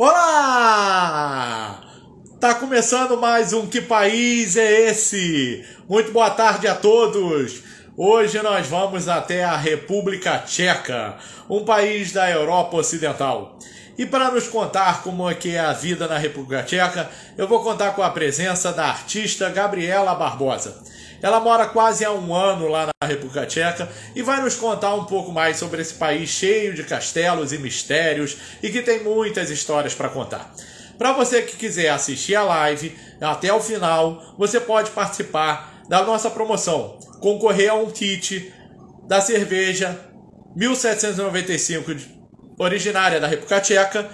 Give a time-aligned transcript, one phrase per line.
[0.00, 1.80] Olá!
[2.38, 5.64] Tá começando mais um Que País é Esse?
[5.88, 7.64] Muito boa tarde a todos!
[7.96, 11.16] Hoje nós vamos até a República Tcheca,
[11.50, 13.58] um país da Europa Ocidental.
[13.98, 17.60] E para nos contar como é que é a vida na República Tcheca, eu vou
[17.64, 20.80] contar com a presença da artista Gabriela Barbosa.
[21.22, 25.04] Ela mora quase há um ano lá na República Tcheca e vai nos contar um
[25.04, 29.94] pouco mais sobre esse país cheio de castelos e mistérios e que tem muitas histórias
[29.94, 30.52] para contar.
[30.96, 36.28] Para você que quiser assistir a live até o final, você pode participar da nossa
[36.30, 38.52] promoção, concorrer a um kit
[39.06, 39.98] da cerveja
[40.56, 41.94] 1795
[42.58, 44.10] originária da República Tcheca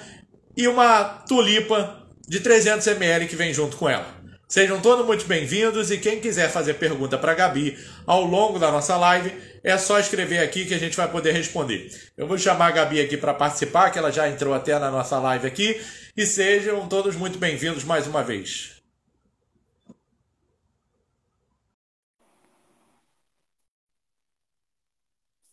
[0.56, 4.13] e uma tulipa de 300 ml que vem junto com ela.
[4.46, 8.70] Sejam todos muito bem-vindos e quem quiser fazer pergunta para a Gabi ao longo da
[8.70, 11.90] nossa live, é só escrever aqui que a gente vai poder responder.
[12.16, 15.18] Eu vou chamar a Gabi aqui para participar, que ela já entrou até na nossa
[15.18, 15.80] live aqui,
[16.14, 18.82] e sejam todos muito bem-vindos mais uma vez.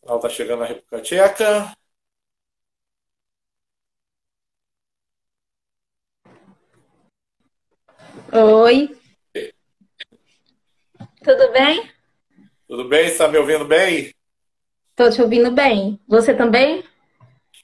[0.05, 1.80] Ela está chegando na República Tcheca.
[8.33, 8.89] Oi.
[11.21, 11.91] Tudo bem?
[12.65, 13.07] Tudo bem?
[13.07, 14.13] Está me ouvindo bem?
[14.91, 15.99] Estou te ouvindo bem.
[16.07, 16.81] Você também?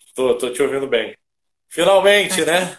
[0.06, 1.16] Estou, estou te ouvindo bem.
[1.70, 2.78] Finalmente, né?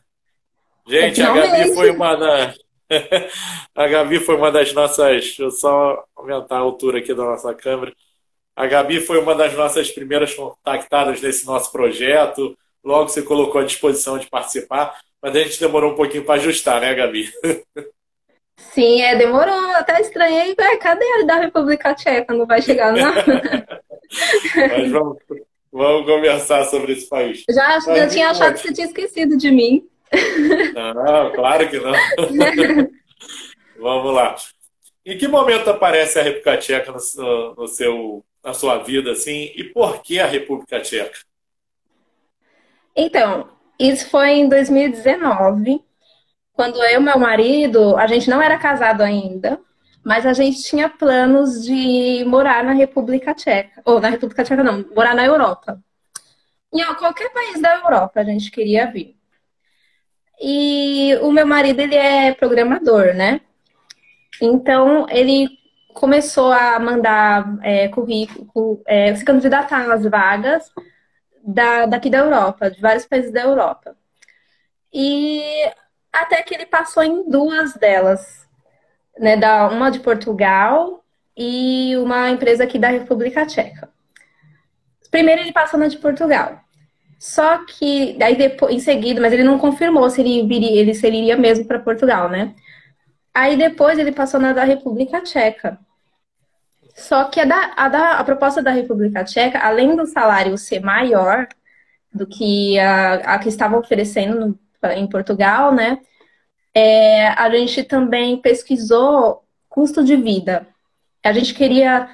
[0.87, 2.55] Gente, a Gabi foi uma da...
[3.75, 5.23] a Gabi foi uma das nossas.
[5.23, 7.95] Deixa eu só aumentar a altura aqui da nossa câmera.
[8.55, 12.55] A Gabi foi uma das nossas primeiras contactadas nesse nosso projeto.
[12.85, 14.99] Logo se colocou à disposição de participar.
[15.23, 17.33] Mas a gente demorou um pouquinho para ajustar, né, Gabi?
[18.57, 19.71] Sim, é, demorou.
[19.75, 20.55] Até estranhei.
[20.57, 22.35] É, cadê a da República Tcheca?
[22.35, 23.13] Não vai chegar, não.
[24.55, 25.19] Mas vamos,
[25.73, 27.45] vamos conversar sobre esse país.
[27.51, 29.89] Já, já tinha achado que você tinha esquecido de mim.
[30.75, 31.93] Não, claro que não.
[33.79, 34.37] vamos lá.
[35.05, 39.53] Em que momento aparece a República Tcheca no, no seu, na sua vida, assim?
[39.55, 41.19] E por que a República Tcheca?
[42.95, 45.81] Então, isso foi em 2019,
[46.53, 49.61] quando eu e meu marido, a gente não era casado ainda,
[50.05, 53.81] mas a gente tinha planos de morar na República Tcheca.
[53.85, 55.81] Ou na República Tcheca não, morar na Europa.
[56.73, 59.17] Em qualquer país da Europa a gente queria vir.
[60.41, 63.41] E o meu marido, ele é programador, né?
[64.41, 65.49] Então, ele
[65.95, 70.73] começou a mandar é, currículo, é, se candidatar nas vagas
[71.49, 73.97] da, daqui da Europa, de vários países da Europa.
[74.93, 75.43] E
[76.13, 78.47] até que ele passou em duas delas,
[79.19, 81.03] né, da, uma de Portugal
[81.37, 83.89] e uma empresa aqui da República Tcheca.
[85.11, 86.61] Primeiro ele passou na de Portugal.
[87.19, 91.07] Só que aí depois, em seguida, mas ele não confirmou se ele viria, ele, se
[91.07, 92.55] ele iria mesmo para Portugal, né?
[93.35, 95.79] Aí depois ele passou na da República Tcheca.
[96.99, 100.81] Só que a, da, a, da, a proposta da República Tcheca, além do salário ser
[100.81, 101.47] maior
[102.13, 104.59] do que a, a que estava oferecendo no,
[104.93, 106.01] em Portugal, né?
[106.75, 110.67] É, a gente também pesquisou custo de vida.
[111.23, 112.11] A gente queria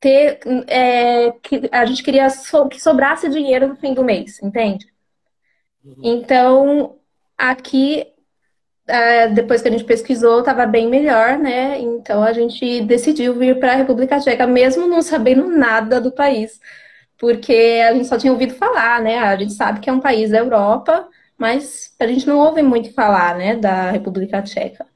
[0.00, 4.86] ter, é, que, a gente queria so, que sobrasse dinheiro no fim do mês, entende?
[5.84, 5.94] Uhum.
[6.02, 6.96] Então,
[7.36, 8.06] aqui
[9.32, 11.78] depois que a gente pesquisou, estava bem melhor, né?
[11.80, 16.60] Então a gente decidiu vir para a República Tcheca, mesmo não sabendo nada do país,
[17.18, 19.18] porque a gente só tinha ouvido falar, né?
[19.18, 21.08] A gente sabe que é um país da Europa,
[21.38, 24.86] mas a gente não ouve muito falar, né, da República Tcheca.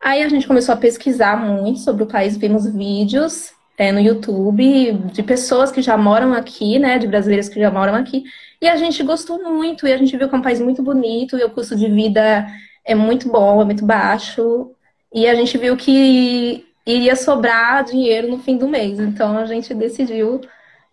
[0.00, 4.92] Aí a gente começou a pesquisar muito sobre o país, vimos vídeos é, no YouTube
[5.12, 8.22] de pessoas que já moram aqui, né, de brasileiros que já moram aqui,
[8.62, 11.36] e a gente gostou muito, e a gente viu que é um país muito bonito,
[11.36, 12.46] e o custo de vida
[12.84, 14.72] é muito bom, é muito baixo.
[15.12, 18.98] E a gente viu que iria sobrar dinheiro no fim do mês.
[18.98, 20.40] Então a gente decidiu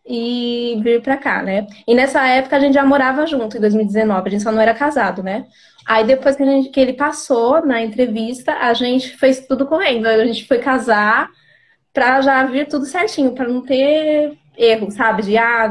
[0.05, 1.67] e vir para cá, né?
[1.87, 4.73] E nessa época a gente já morava junto, em 2019, a gente só não era
[4.73, 5.45] casado, né?
[5.85, 10.05] Aí depois que, gente, que ele passou na entrevista, a gente fez tudo correndo.
[10.05, 11.29] A gente foi casar
[11.93, 15.21] pra já vir tudo certinho, para não ter erro, sabe?
[15.21, 15.69] De ah,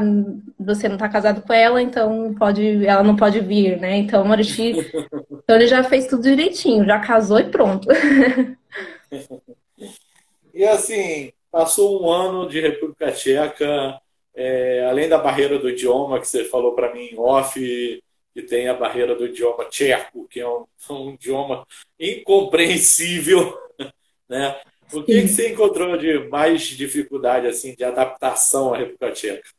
[0.57, 3.97] você não tá casado com ela, então pode, ela não pode vir, né?
[3.97, 4.79] Então a gente,
[5.43, 7.87] então ele já fez tudo direitinho, já casou e pronto.
[10.53, 13.99] e assim, passou um ano de República Tcheca,
[14.33, 17.59] é, além da barreira do idioma que você falou para mim em off,
[18.33, 21.65] que tem a barreira do idioma tcheco, que é um, um idioma
[21.99, 23.57] incompreensível,
[24.29, 24.55] né?
[24.93, 29.49] O que, que, você encontrou de mais dificuldade assim de adaptação à República Tcheca?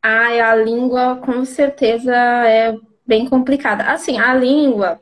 [0.00, 2.76] Ai, a língua com certeza é
[3.06, 3.84] bem complicada.
[3.84, 5.00] Assim, a língua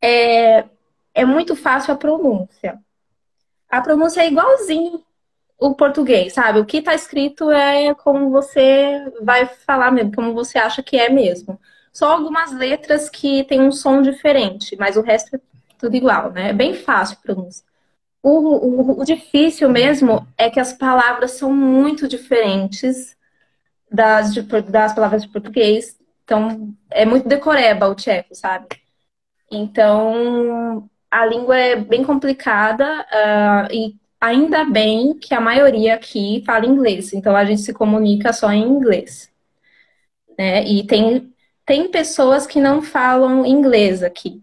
[0.00, 0.64] é,
[1.12, 2.78] é muito fácil a pronúncia.
[3.68, 5.02] A pronúncia é igualzinho
[5.58, 6.58] o português, sabe?
[6.58, 11.08] O que está escrito é como você vai falar mesmo, como você acha que é
[11.08, 11.58] mesmo.
[11.92, 15.40] Só algumas letras que tem um som diferente, mas o resto é
[15.78, 16.50] tudo igual, né?
[16.50, 17.64] É bem fácil a pronúncia.
[18.22, 23.16] O, o, o difícil mesmo é que as palavras são muito diferentes
[23.90, 25.98] das, de, das palavras de português.
[26.24, 28.66] Então, é muito decoreba o tcheco, sabe?
[29.50, 36.66] Então, a língua é bem complicada uh, e ainda bem que a maioria aqui fala
[36.66, 37.12] inglês.
[37.12, 39.30] Então, a gente se comunica só em inglês.
[40.38, 40.64] Né?
[40.64, 41.32] E tem,
[41.64, 44.42] tem pessoas que não falam inglês aqui.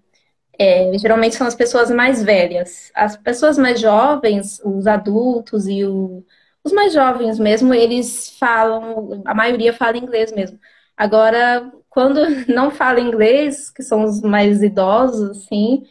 [0.61, 2.91] É, geralmente são as pessoas mais velhas.
[2.93, 6.23] As pessoas mais jovens, os adultos e o,
[6.63, 10.59] os mais jovens mesmo, eles falam, a maioria fala inglês mesmo.
[10.95, 15.83] Agora, quando não fala inglês, que são os mais idosos, assim,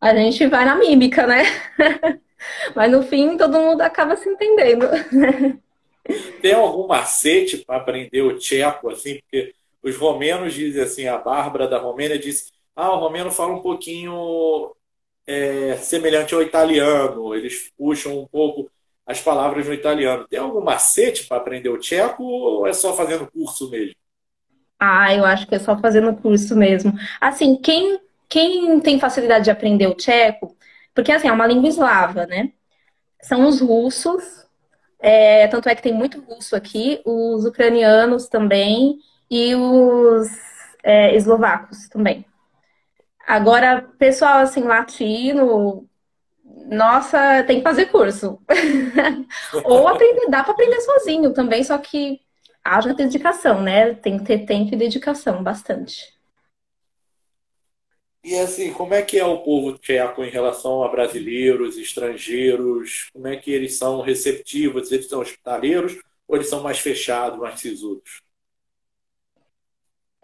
[0.00, 1.42] a gente vai na mímica, né?
[2.74, 4.86] Mas no fim todo mundo acaba se entendendo.
[6.40, 9.20] Tem algum macete para aprender o tcheco, assim?
[9.20, 13.62] Porque os romenos dizem assim, a Bárbara da Romênia disse, ah, o romeno fala um
[13.62, 14.74] pouquinho
[15.26, 18.70] é, semelhante ao italiano, eles puxam um pouco
[19.06, 20.26] as palavras no italiano.
[20.28, 23.94] Tem algum macete para aprender o tcheco ou é só fazendo curso mesmo?
[24.78, 26.92] Ah, eu acho que é só fazendo curso mesmo.
[27.20, 30.56] Assim, quem, quem tem facilidade de aprender o tcheco,
[30.94, 32.52] porque assim, é uma língua eslava, né?
[33.22, 34.46] São os russos,
[34.98, 38.98] é, tanto é que tem muito russo aqui, os ucranianos também
[39.30, 40.28] e os
[40.82, 42.24] é, eslovacos também.
[43.26, 45.88] Agora, pessoal assim, latino,
[46.66, 48.38] nossa, tem que fazer curso.
[49.64, 52.20] Ou aprender, dá para aprender sozinho também, só que
[52.62, 53.94] haja dedicação, né?
[53.94, 56.14] Tem que ter tempo e dedicação, bastante.
[58.24, 63.10] E assim, como é que é o povo tcheco em relação a brasileiros, estrangeiros?
[63.12, 64.90] Como é que eles são receptivos?
[64.90, 68.22] Eles são hospitaleiros ou eles são mais fechados, mais sisudos?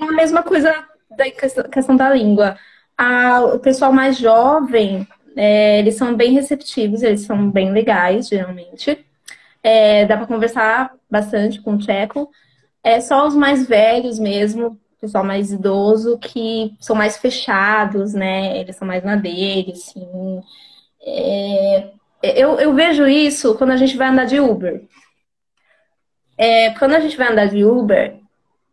[0.00, 2.58] É a mesma coisa da questão da língua.
[3.02, 9.06] A, o pessoal mais jovem, é, eles são bem receptivos, eles são bem legais, geralmente.
[9.62, 12.30] É, dá para conversar bastante com o tcheco.
[12.84, 18.58] É só os mais velhos mesmo, pessoal mais idoso que são mais fechados, né?
[18.60, 20.42] Eles são mais na dele, assim.
[21.02, 21.90] É,
[22.22, 24.84] eu, eu vejo isso quando a gente vai andar de Uber.
[26.36, 28.19] É, quando a gente vai andar de Uber,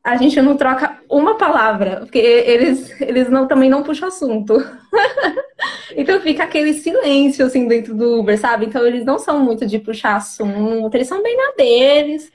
[0.08, 4.56] a gente não troca uma palavra, porque eles, eles não, também não puxam assunto.
[5.98, 8.68] então fica aquele silêncio, assim, dentro do Uber, sabe?
[8.68, 12.32] Então eles não são muito de puxar assunto, eles são bem na deles.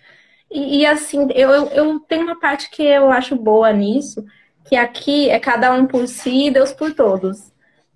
[0.50, 4.22] E, e, assim, eu, eu tenho uma parte que eu acho boa nisso,
[4.66, 7.50] que aqui é cada um por si e Deus por todos,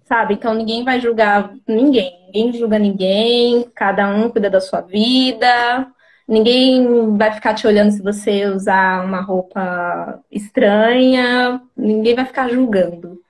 [0.06, 0.34] sabe?
[0.34, 5.86] Então ninguém vai julgar ninguém, ninguém julga ninguém, cada um cuida da sua vida,
[6.28, 13.20] ninguém vai ficar te olhando se você usar uma roupa estranha, ninguém vai ficar julgando.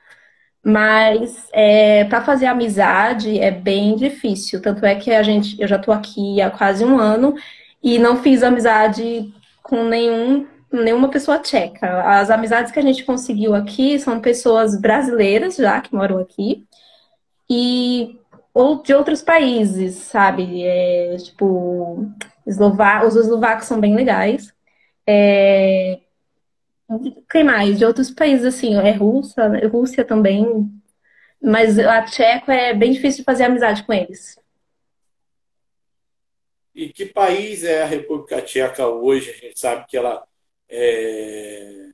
[0.64, 4.60] Mas é, para fazer amizade é bem difícil.
[4.60, 7.34] Tanto é que a gente, eu já estou aqui há quase um ano
[7.82, 9.32] e não fiz amizade
[9.62, 12.02] com nenhum, nenhuma pessoa tcheca.
[12.02, 16.67] As amizades que a gente conseguiu aqui são pessoas brasileiras já que moram aqui
[17.48, 18.19] e
[18.53, 20.65] ou de outros países, sabe?
[20.65, 22.10] É, tipo,
[22.46, 24.55] Eslová os eslovacos são bem legais.
[25.06, 26.00] É,
[27.31, 27.79] quem mais?
[27.79, 30.70] De outros países, assim, é Rússia, Rússia também.
[31.43, 34.38] Mas a tcheco é bem difícil de fazer amizade com eles.
[36.74, 39.31] E que país é a República Tcheca hoje?
[39.31, 40.26] A gente sabe que ela
[40.69, 41.88] é,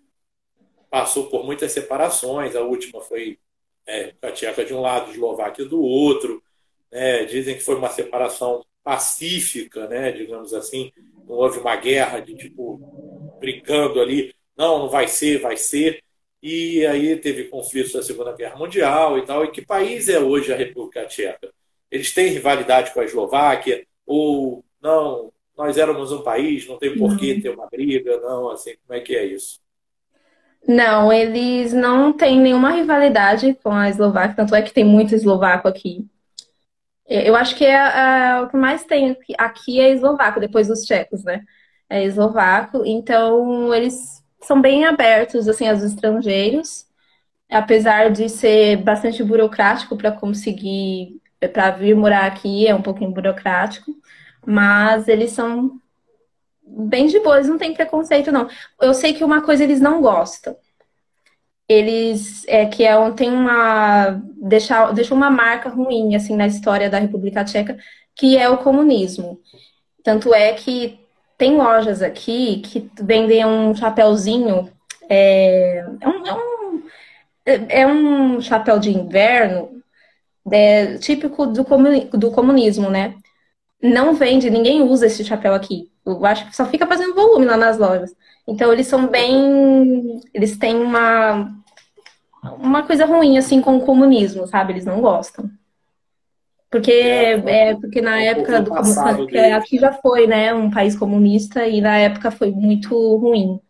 [0.90, 2.56] passou por muitas separações.
[2.56, 3.38] A última foi
[3.86, 6.42] é, a Tcheca de um lado, Eslováquia do outro.
[6.90, 7.24] Né?
[7.26, 10.12] Dizem que foi uma separação pacífica, né?
[10.12, 10.92] digamos assim.
[11.26, 14.34] Não houve uma guerra de tipo brincando ali.
[14.56, 16.02] Não, não vai ser, vai ser.
[16.42, 19.44] E aí teve conflitos da Segunda Guerra Mundial e tal.
[19.44, 21.52] E que país é hoje a República Tcheca?
[21.90, 23.86] Eles têm rivalidade com a Eslováquia?
[24.04, 28.74] Ou não, nós éramos um país, não tem por que ter uma briga, não, assim,
[28.84, 29.60] como é que é isso?
[30.66, 35.68] Não, eles não têm nenhuma rivalidade com a Eslováquia, tanto é que tem muito eslovaco
[35.68, 36.06] aqui.
[37.12, 41.24] Eu acho que é, é, o que mais tem aqui é eslovaco, depois dos tchecos,
[41.24, 41.44] né?
[41.88, 46.86] É eslovaco, então eles são bem abertos assim aos estrangeiros,
[47.50, 51.20] apesar de ser bastante burocrático para conseguir
[51.52, 53.92] para vir morar aqui, é um pouquinho burocrático
[54.46, 55.80] mas eles são
[56.64, 58.48] bem de boa, eles não têm preconceito, não.
[58.80, 60.56] Eu sei que uma coisa eles não gostam.
[61.72, 66.98] Eles é que é, tem uma deixa, deixa uma marca ruim assim na história da
[66.98, 67.78] República Tcheca,
[68.14, 69.40] que é o comunismo.
[70.04, 71.00] Tanto é que
[71.38, 74.70] tem lojas aqui que vendem um chapéuzinho,
[75.08, 79.82] é, é, um, é, um, é um chapéu de inverno
[80.50, 81.64] é, típico do,
[82.12, 83.14] do comunismo, né?
[83.82, 85.90] Não vende, ninguém usa esse chapéu aqui.
[86.04, 88.14] Eu acho que só fica fazendo volume lá nas lojas.
[88.46, 90.20] Então eles são bem.
[90.34, 91.52] Eles têm uma.
[92.42, 94.72] Uma coisa ruim, assim, com o comunismo, sabe?
[94.72, 95.48] Eles não gostam.
[96.68, 101.66] Porque, é, é porque na época do comunismo, aqui já foi, né, um país comunista
[101.68, 103.60] e na época foi muito ruim.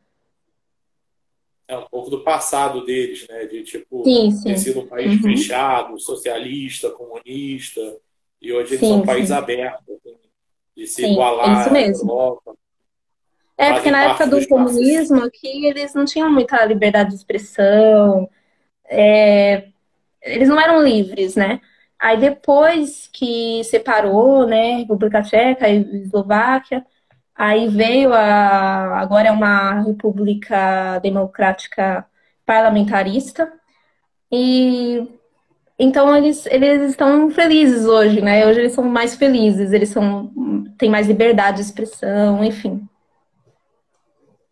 [1.67, 3.47] É um pouco do passado deles, né?
[3.47, 4.45] De tipo sim, sim.
[4.45, 5.23] ter sido um país uhum.
[5.23, 7.81] fechado, socialista, comunista,
[8.41, 10.17] e hoje eles sim, são um país aberto, assim,
[10.77, 12.55] de se igualar à Europa.
[13.57, 18.29] É, porque na época do comunismo aqui eles não tinham muita liberdade de expressão,
[18.93, 19.69] é,
[20.23, 21.61] eles não eram livres, né?
[21.99, 26.85] Aí depois que separou, né, República Tcheca e Eslováquia,
[27.35, 32.07] aí veio a agora é uma república democrática
[32.45, 33.53] parlamentarista
[34.31, 35.07] e
[35.79, 38.47] então eles, eles estão felizes hoje, né?
[38.47, 40.31] Hoje eles são mais felizes, eles são
[40.79, 42.87] têm mais liberdade de expressão, enfim.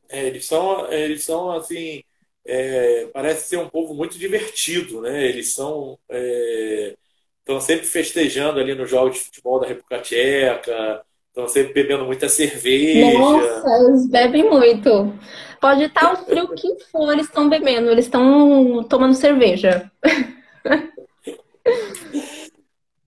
[0.09, 2.03] É, eles são eles são assim
[2.51, 5.25] é, parece ser um povo muito divertido, né?
[5.29, 6.97] Eles são é,
[7.39, 12.29] estão sempre festejando ali nos jogos de futebol da República Tcheca, estão sempre bebendo muita
[12.29, 13.19] cerveja.
[13.19, 15.15] Nossa, eles bebem muito.
[15.61, 19.91] Pode estar o frio que for, eles estão bebendo, eles estão tomando cerveja.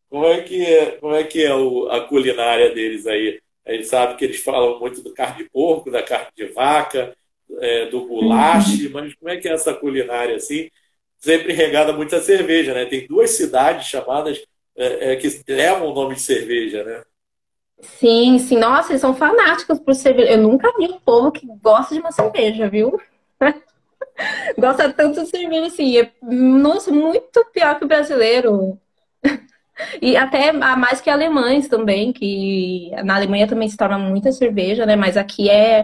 [0.09, 3.41] Como é que é, como é, que é o, a culinária deles aí?
[3.65, 7.15] A gente sabe que eles falam muito do carne de porco, da carne de vaca,
[7.59, 8.91] é, do goulash, uhum.
[8.93, 10.69] mas como é que é essa culinária assim?
[11.23, 12.85] sempre regada muita cerveja, né?
[12.85, 14.43] Tem duas cidades chamadas
[14.75, 17.01] é, é, que levam o nome de cerveja, né?
[17.79, 18.57] Sim, sim.
[18.57, 20.31] Nossa, eles são fanáticos por cerveja.
[20.31, 22.99] Eu nunca vi um povo que gosta de uma cerveja, viu?
[24.59, 25.97] gosta tanto de cerveja assim.
[25.97, 28.77] É, nossa, muito pior que o brasileiro.
[29.99, 34.95] E até mais que alemães também, que na Alemanha também se toma muita cerveja, né?
[34.95, 35.83] Mas aqui é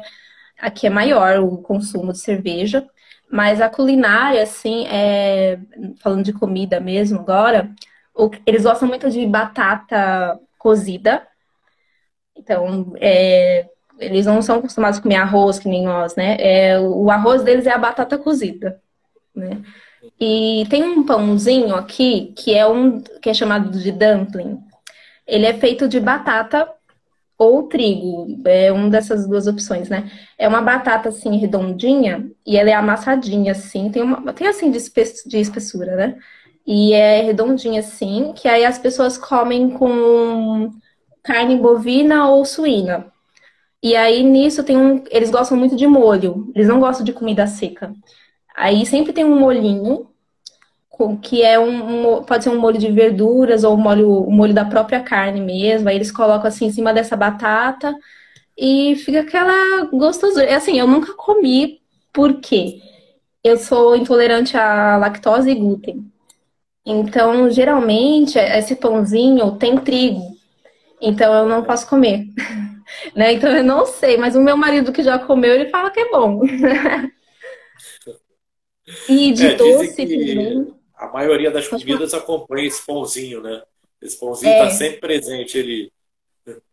[0.60, 2.88] aqui é maior o consumo de cerveja.
[3.32, 5.60] Mas a culinária, assim, é...
[6.02, 7.70] falando de comida mesmo agora,
[8.46, 11.28] eles gostam muito de batata cozida.
[12.36, 13.68] Então, é...
[14.00, 16.38] eles não são acostumados a comer arroz que nem nós, né?
[16.40, 16.80] É...
[16.80, 18.82] O arroz deles é a batata cozida,
[19.36, 19.62] né?
[20.20, 24.60] E tem um pãozinho aqui que é um que é chamado de dumpling.
[25.28, 26.68] Ele é feito de batata
[27.40, 30.12] ou trigo, é uma dessas duas opções, né?
[30.38, 34.78] É uma batata assim redondinha e ela é amassadinha assim, tem uma tem assim de,
[34.78, 36.18] espessura, né?
[36.68, 40.72] E é redondinha assim, que aí as pessoas comem com
[41.24, 43.12] carne bovina ou suína.
[43.84, 47.48] E aí nisso tem um, eles gostam muito de molho, eles não gostam de comida
[47.48, 47.94] seca.
[48.56, 50.09] Aí sempre tem um molhinho
[51.22, 54.54] que é um, um, pode ser um molho de verduras ou um molho, um molho
[54.54, 55.88] da própria carne mesmo.
[55.88, 57.96] Aí eles colocam assim em cima dessa batata
[58.58, 60.46] e fica aquela gostosura.
[60.46, 61.80] É assim, eu nunca comi
[62.12, 62.82] porque
[63.44, 66.12] eu sou intolerante à lactose e glúten.
[66.86, 70.22] Então, geralmente, esse pãozinho tem trigo.
[71.02, 72.26] Então, eu não posso comer.
[73.16, 73.34] né?
[73.34, 74.18] Então, eu não sei.
[74.18, 76.42] Mas o meu marido que já comeu, ele fala que é bom.
[79.08, 80.18] e de é, doce que...
[80.18, 83.64] também a maioria das comidas acompanha esse pãozinho, né?
[84.02, 84.70] Esse pãozinho está é.
[84.70, 85.92] sempre presente ali.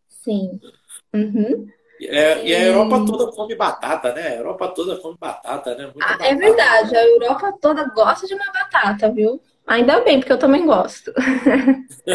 [0.09, 0.59] Sim.
[1.13, 1.69] Uhum.
[2.01, 4.27] É, e a Europa toda come batata, né?
[4.27, 5.91] A Europa toda come batata, né?
[5.99, 9.41] Ah, é batata, é verdade, a Europa toda gosta de uma batata, viu?
[9.65, 11.11] Ainda bem, porque eu também gosto.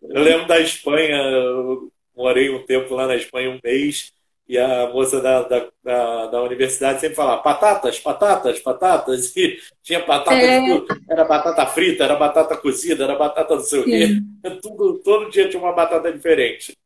[0.00, 4.12] eu lembro da Espanha, eu morei um tempo lá na Espanha, um mês,
[4.50, 10.04] e a moça da, da, da, da, universidade sempre falava batatas, batatas, batatas, e tinha
[10.04, 10.82] batata é.
[11.08, 14.08] era batata frita, era batata cozida, era batata não sei o quê.
[14.60, 16.76] Tudo, todo dia tinha uma batata diferente.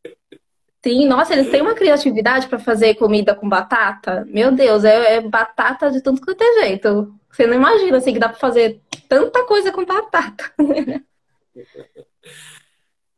[0.84, 4.26] Sim, nossa, eles têm uma criatividade para fazer comida com batata.
[4.28, 7.14] Meu Deus, é, é, batata de tanto quanto é jeito.
[7.30, 8.78] Você não imagina assim que dá para fazer
[9.08, 10.52] tanta coisa com batata.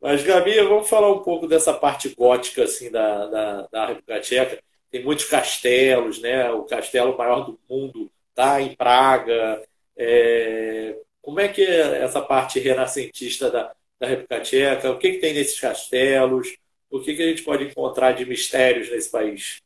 [0.01, 4.59] Mas, Gabi, vamos falar um pouco dessa parte gótica assim, da, da, da República Tcheca.
[4.91, 6.49] Tem muitos castelos, né?
[6.51, 9.61] O castelo maior do mundo está em Praga.
[9.97, 10.95] É...
[11.21, 14.91] Como é que é essa parte renascentista da, da República Tcheca?
[14.91, 16.55] O que, que tem nesses castelos?
[16.89, 19.61] O que, que a gente pode encontrar de mistérios nesse país?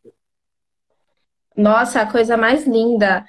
[1.55, 3.25] Nossa, a coisa mais linda.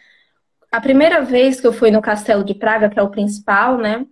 [0.70, 4.06] A primeira vez que eu fui no Castelo de Praga, que é o principal, né?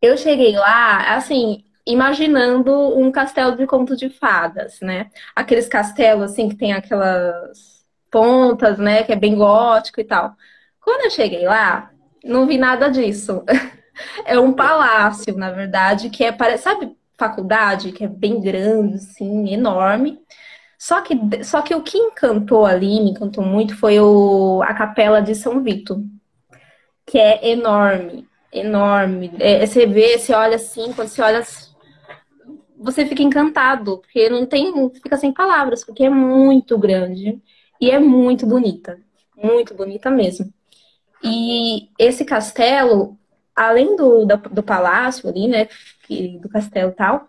[0.00, 5.10] Eu cheguei lá, assim, imaginando um castelo de conto de fadas, né?
[5.36, 9.02] Aqueles castelos, assim, que tem aquelas pontas, né?
[9.04, 10.34] Que é bem gótico e tal.
[10.80, 11.90] Quando eu cheguei lá,
[12.24, 13.44] não vi nada disso.
[14.24, 20.18] É um palácio, na verdade, que é, sabe, faculdade, que é bem grande, assim, enorme.
[20.78, 21.14] Só que,
[21.44, 25.62] só que o que encantou ali, me encantou muito, foi o, a capela de São
[25.62, 26.02] Vito,
[27.06, 29.32] que é enorme, enorme.
[29.38, 31.42] É, você vê, você olha assim, quando você olha,
[32.76, 37.40] você fica encantado, porque não tem, fica sem palavras, porque é muito grande
[37.80, 38.98] e é muito bonita,
[39.36, 40.52] muito bonita mesmo.
[41.22, 43.18] E esse castelo,
[43.54, 45.68] além do, do, do palácio ali, né,
[46.40, 47.28] do castelo e tal,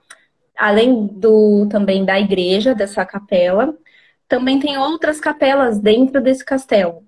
[0.58, 3.78] além do também da igreja, dessa capela,
[4.28, 7.04] também tem outras capelas dentro desse castelo.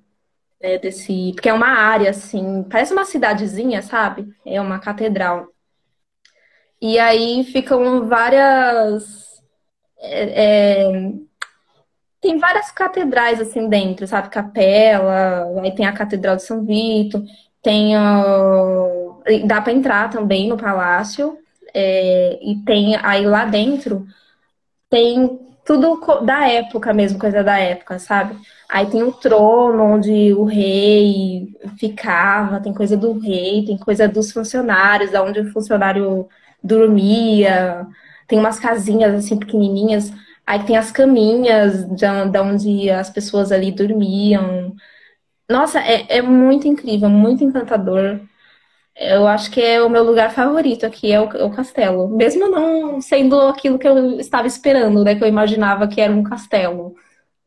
[0.63, 4.33] Né, desse, porque é uma área assim, parece uma cidadezinha, sabe?
[4.45, 5.49] É uma catedral.
[6.81, 9.41] E aí ficam várias.
[9.99, 11.11] É, é,
[12.21, 14.29] tem várias catedrais assim dentro, sabe?
[14.29, 17.21] Capela, aí tem a Catedral de São Vito,
[17.61, 17.97] tem.
[17.97, 21.37] Uh, dá para entrar também no palácio.
[21.73, 24.07] É, e tem aí lá dentro
[24.93, 28.39] tem tudo da época mesmo, coisa da época, sabe?
[28.73, 34.31] Aí tem o trono onde o rei ficava, tem coisa do rei, tem coisa dos
[34.31, 36.27] funcionários, onde o funcionário
[36.63, 37.85] dormia,
[38.27, 40.11] tem umas casinhas assim pequenininhas,
[40.43, 42.05] aí tem as caminhas de,
[42.39, 44.75] onde as pessoas ali dormiam.
[45.49, 48.21] Nossa, é, é muito incrível, muito encantador.
[48.95, 52.07] Eu acho que é o meu lugar favorito aqui, é o, é o, castelo.
[52.09, 55.15] Mesmo não sendo aquilo que eu estava esperando, né?
[55.15, 56.95] Que eu imaginava que era um castelo.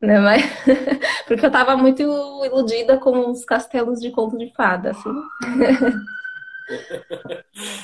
[0.01, 0.19] Né?
[0.19, 0.43] Mas...
[1.27, 5.09] Porque eu estava muito iludida com os castelos de conto de fada, assim.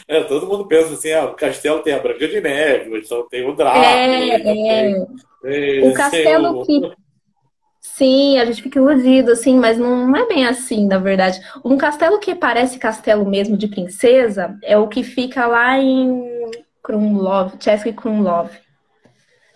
[0.09, 3.47] É, todo mundo pensa assim, ah, o castelo tem a Branca de Neve, então tem
[3.49, 3.85] o Drácula.
[3.85, 5.05] É, é.
[5.41, 5.89] Tem...
[5.89, 6.93] O castelo que
[7.83, 11.39] Sim, a gente fica iludido, assim, mas não é bem assim, na verdade.
[11.63, 16.49] Um castelo que parece castelo mesmo de princesa é o que fica lá em
[16.81, 18.49] Krumlov, Chesky Krumlov.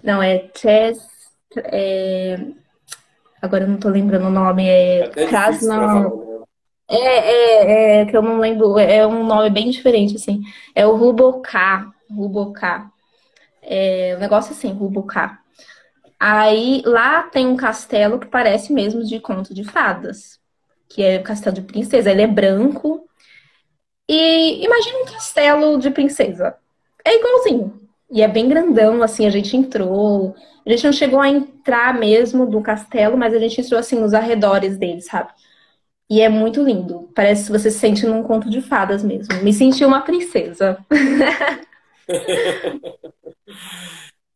[0.04, 1.17] Não, é Ches...
[1.66, 2.40] É...
[3.42, 6.28] Agora eu não tô lembrando o nome, é, é Krasno...
[6.90, 10.42] É, é, é, que eu não lembro, é um nome bem diferente, assim.
[10.74, 12.90] É o Ruboká, Ruboká.
[13.62, 15.40] É um negócio assim, Ruboká.
[16.20, 20.40] Aí lá tem um castelo que parece mesmo de conto de fadas,
[20.90, 22.10] que é o castelo de princesa.
[22.10, 23.06] Ele é branco.
[24.08, 26.56] E imagina um castelo de princesa.
[27.06, 27.82] É igualzinho.
[28.10, 30.34] E é bem grandão, assim, a gente entrou.
[30.68, 34.14] A gente não chegou a entrar mesmo do castelo, mas a gente entrou assim nos
[34.14, 35.32] arredores dele, sabe?
[36.10, 37.10] E é muito lindo.
[37.16, 39.34] Parece que você se sente num conto de fadas mesmo.
[39.44, 40.78] Me senti uma princesa.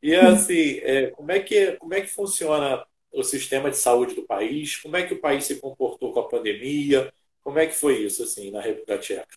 [0.04, 4.24] E assim, é, como, é que, como é que funciona o sistema de saúde do
[4.24, 4.78] país?
[4.78, 7.13] Como é que o país se comportou com a pandemia?
[7.44, 9.28] Como é que foi isso assim na República Tcheca?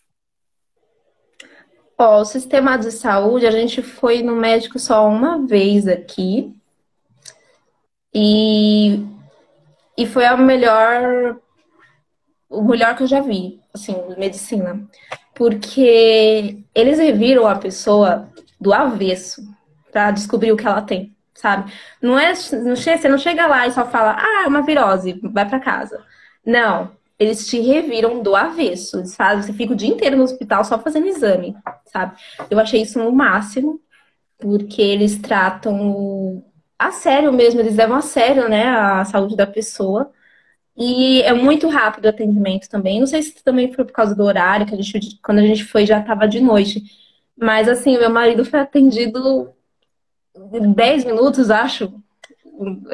[1.97, 6.51] Ó, o sistema de saúde, a gente foi no médico só uma vez aqui.
[8.17, 9.05] E,
[9.97, 11.37] e foi a melhor,
[12.49, 14.87] o melhor que eu já vi, assim, medicina.
[15.33, 19.41] Porque eles reviram a pessoa do avesso
[19.91, 21.73] para descobrir o que ela tem, sabe?
[22.01, 22.31] Não é,
[22.63, 25.59] não chega, você não chega lá e só fala, ah, é uma virose, vai para
[25.59, 26.01] casa.
[26.45, 29.05] Não, eles te reviram do avesso.
[29.13, 31.53] Fazem, você fica o dia inteiro no hospital só fazendo exame,
[31.87, 32.15] sabe?
[32.49, 33.81] Eu achei isso no máximo,
[34.37, 36.41] porque eles tratam
[36.77, 40.11] a sério mesmo, eles levam a sério, né, a saúde da pessoa.
[40.77, 42.99] E é muito rápido o atendimento também.
[42.99, 45.63] Não sei se também foi por causa do horário, que a gente, quando a gente
[45.63, 46.83] foi já estava de noite.
[47.37, 49.53] Mas assim, meu marido foi atendido
[50.75, 51.93] 10 minutos, acho,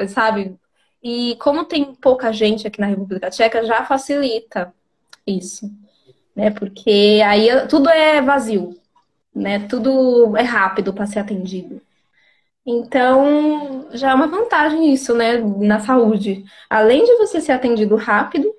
[0.08, 0.56] sabe?
[1.02, 4.72] E como tem pouca gente aqui na República Tcheca, já facilita
[5.26, 5.70] isso,
[6.36, 6.50] né?
[6.50, 8.78] Porque aí tudo é vazio,
[9.34, 9.66] né?
[9.68, 11.80] Tudo é rápido para ser atendido.
[12.64, 16.44] Então, já é uma vantagem isso, né, na saúde.
[16.70, 18.54] Além de você ser atendido rápido,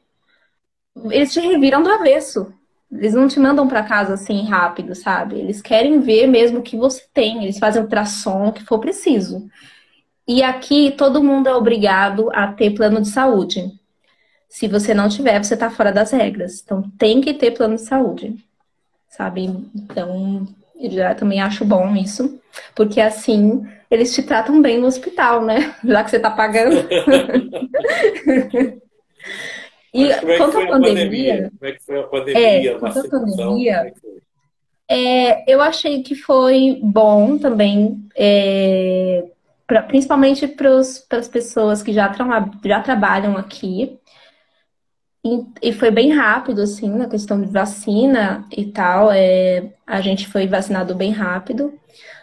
[1.09, 2.53] eles te reviram do avesso.
[2.91, 5.39] Eles não te mandam para casa assim rápido, sabe?
[5.39, 7.43] Eles querem ver mesmo o que você tem.
[7.43, 9.49] Eles fazem ultrassom, o que for preciso.
[10.27, 13.71] E aqui todo mundo é obrigado a ter plano de saúde.
[14.47, 16.61] Se você não tiver, você está fora das regras.
[16.63, 18.35] Então tem que ter plano de saúde,
[19.09, 19.45] sabe?
[19.75, 20.47] Então
[20.91, 22.39] Já também acho bom isso,
[22.75, 25.73] porque assim eles te tratam bem no hospital, né?
[25.85, 26.75] Já que você tá pagando.
[29.93, 32.71] e é quanto à pandemia, pandemia, Como é que foi a pandemia?
[32.71, 33.93] É, quanto à pandemia,
[34.89, 39.23] é, eu achei que foi bom também, é,
[39.65, 43.97] pra, principalmente para as pessoas que já, tra já trabalham aqui.
[45.61, 49.11] E, foi bem rápido, assim, na questão de vacina e tal.
[49.11, 51.73] É, a gente foi vacinado bem rápido.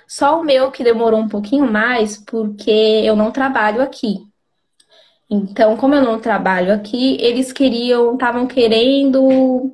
[0.06, 4.18] Só o meu que demorou um pouquinho mais, porque eu não trabalho aqui.
[5.30, 9.72] Então, como eu não trabalho aqui, eles queriam, estavam querendo,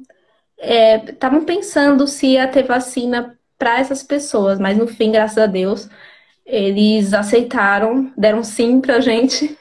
[0.59, 5.47] estavam é, pensando se ia ter vacina para essas pessoas, mas no fim, graças a
[5.47, 5.89] Deus,
[6.47, 9.59] eles aceitaram, deram sim pra gente,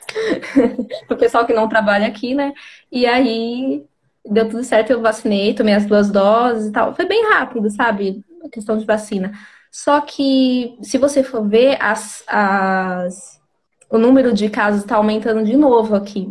[1.07, 2.53] pro pessoal que não trabalha aqui, né?
[2.91, 3.83] E aí
[4.23, 6.95] deu tudo certo, eu vacinei, tomei as duas doses e tal.
[6.95, 8.23] Foi bem rápido, sabe?
[8.43, 9.31] A questão de vacina.
[9.71, 13.41] Só que, se você for ver, as, as...
[13.89, 16.29] o número de casos está aumentando de novo aqui.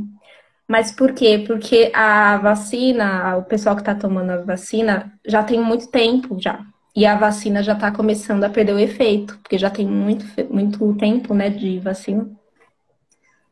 [0.68, 1.44] Mas por quê?
[1.46, 6.64] Porque a vacina, o pessoal que está tomando a vacina já tem muito tempo já.
[6.94, 10.94] E a vacina já está começando a perder o efeito, porque já tem muito, muito
[10.96, 12.30] tempo, né, de vacina.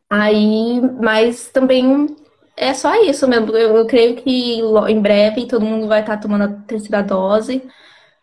[0.09, 2.15] Aí, mas também
[2.57, 3.51] é só isso mesmo.
[3.57, 7.63] Eu, eu creio que em breve todo mundo vai estar tá tomando a terceira dose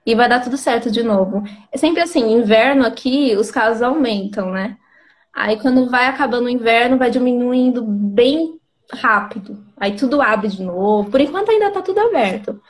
[0.05, 1.43] e vai dar tudo certo de novo.
[1.71, 4.77] É sempre assim, inverno aqui, os casos aumentam, né?
[5.33, 8.59] Aí quando vai acabando o inverno, vai diminuindo bem
[8.91, 9.57] rápido.
[9.77, 11.09] Aí tudo abre de novo.
[11.09, 12.61] Por enquanto ainda tá tudo aberto.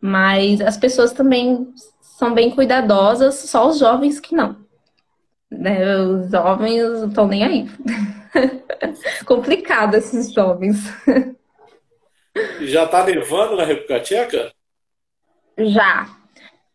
[0.00, 1.68] Mas as pessoas também
[2.00, 4.56] são bem cuidadosas, só os jovens que não.
[5.50, 5.96] Né?
[5.96, 7.70] Os jovens não estão nem aí.
[9.26, 10.76] Complicado esses jovens.
[12.60, 14.52] Já tá nevando na República Tcheca?
[15.58, 16.06] Já.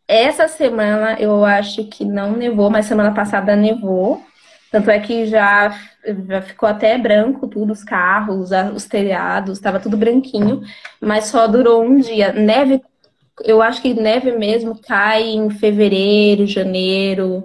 [0.06, 4.22] Essa semana eu acho que não nevou, mas semana passada nevou.
[4.70, 5.76] Tanto é que já,
[6.28, 10.60] já ficou até branco tudo, os carros, os telhados, estava tudo branquinho,
[11.00, 12.32] mas só durou um dia.
[12.32, 12.82] Neve
[13.44, 17.44] eu acho que neve mesmo cai em fevereiro, janeiro,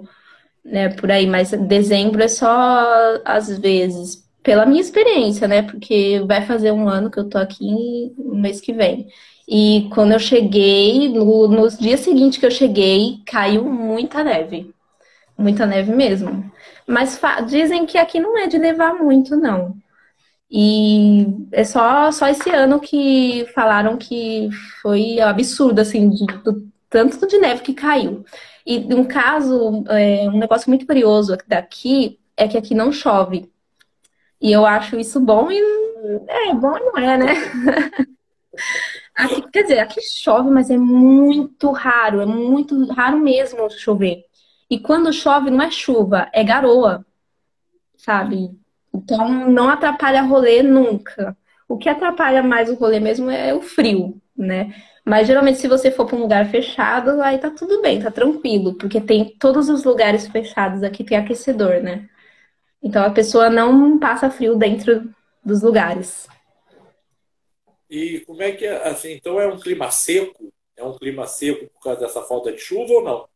[0.64, 6.42] né, por aí, mas dezembro é só às vezes, pela minha experiência, né, porque vai
[6.46, 9.08] fazer um ano que eu tô aqui no mês que vem.
[9.48, 14.72] E quando eu cheguei, no, nos dias seguintes que eu cheguei, caiu muita neve.
[15.36, 16.50] Muita neve mesmo.
[16.86, 19.81] Mas dizem que aqui não é de nevar muito, não.
[20.54, 24.50] E é só, só esse ano que falaram que
[24.82, 28.22] foi absurdo, assim, de, do tanto de neve que caiu.
[28.66, 33.50] E um caso, é, um negócio muito curioso daqui é que aqui não chove.
[34.40, 35.58] E eu acho isso bom e
[36.28, 37.34] é bom não é, né?
[39.14, 44.24] Aqui, quer dizer, aqui chove, mas é muito raro, é muito raro mesmo chover.
[44.70, 47.04] E quando chove não é chuva, é garoa,
[47.96, 48.50] sabe?
[48.94, 51.36] Então, não atrapalha rolê nunca.
[51.68, 54.74] O que atrapalha mais o rolê mesmo é o frio, né?
[55.04, 58.74] Mas geralmente, se você for para um lugar fechado, aí tá tudo bem, tá tranquilo,
[58.74, 62.08] porque tem todos os lugares fechados aqui tem aquecedor, né?
[62.82, 65.08] Então a pessoa não passa frio dentro
[65.44, 66.28] dos lugares.
[67.88, 70.52] E como é que é, assim, então é um clima seco?
[70.76, 73.28] É um clima seco por causa dessa falta de chuva ou não?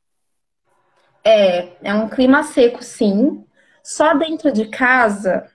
[1.24, 3.44] É, é um clima seco, sim.
[3.86, 5.48] Só dentro de casa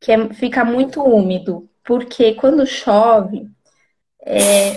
[0.00, 3.48] que é, fica muito úmido, porque quando chove,
[4.20, 4.72] é,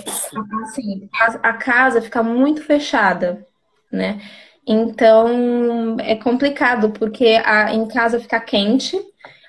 [0.62, 3.44] assim, a, a, casa fica muito fechada,
[3.90, 4.20] né?
[4.64, 8.96] Então é complicado, porque a, em casa fica quente,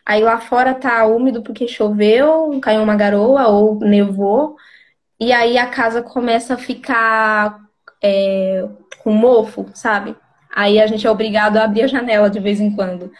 [0.04, 4.56] aí lá fora tá úmido porque choveu, caiu uma garoa ou nevou,
[5.20, 7.60] e aí a casa começa a ficar
[8.04, 8.68] é,
[9.04, 10.16] com mofo, sabe?
[10.52, 13.12] Aí a gente é obrigado a abrir a janela de vez em quando.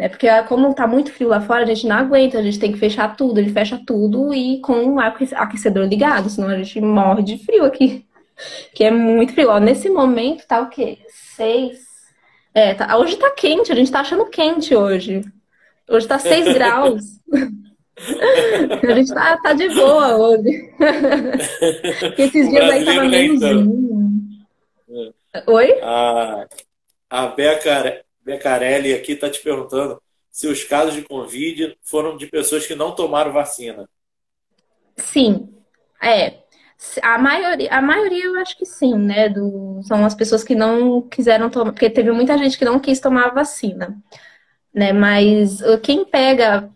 [0.00, 0.08] Né?
[0.08, 2.72] Porque ah, como tá muito frio lá fora, a gente não aguenta, a gente tem
[2.72, 7.22] que fechar tudo, ele fecha tudo e com o aquecedor ligado, senão a gente morre
[7.22, 8.06] de frio aqui.
[8.74, 9.50] Que é muito frio.
[9.50, 10.96] Ó, nesse momento tá o quê?
[11.08, 11.78] Seis.
[12.54, 12.96] É, tá...
[12.96, 15.22] hoje tá quente, a gente tá achando quente hoje.
[15.86, 17.04] Hoje tá seis graus.
[18.82, 20.72] a gente tá, tá de boa hoje.
[22.00, 24.26] Porque esses dias aí tava menos um.
[25.46, 25.78] Oi?
[25.82, 26.46] A,
[27.10, 32.66] a Beca Becarelli aqui está te perguntando se os casos de Covid foram de pessoas
[32.66, 33.88] que não tomaram vacina.
[34.96, 35.48] Sim,
[36.00, 36.38] é.
[37.02, 39.28] A maioria, a maioria eu acho que sim, né?
[39.28, 43.00] Do, são as pessoas que não quiseram tomar, porque teve muita gente que não quis
[43.00, 43.98] tomar a vacina,
[44.72, 44.92] né?
[44.92, 46.70] Mas quem pega,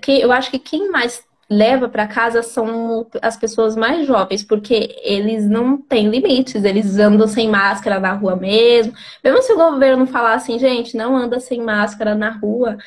[0.00, 4.96] quem, eu acho que quem mais leva para casa são as pessoas mais jovens, porque
[5.02, 8.94] eles não têm limites, eles andam sem máscara na rua mesmo.
[9.22, 12.78] Mesmo se o governo falar assim, gente, não anda sem máscara na rua,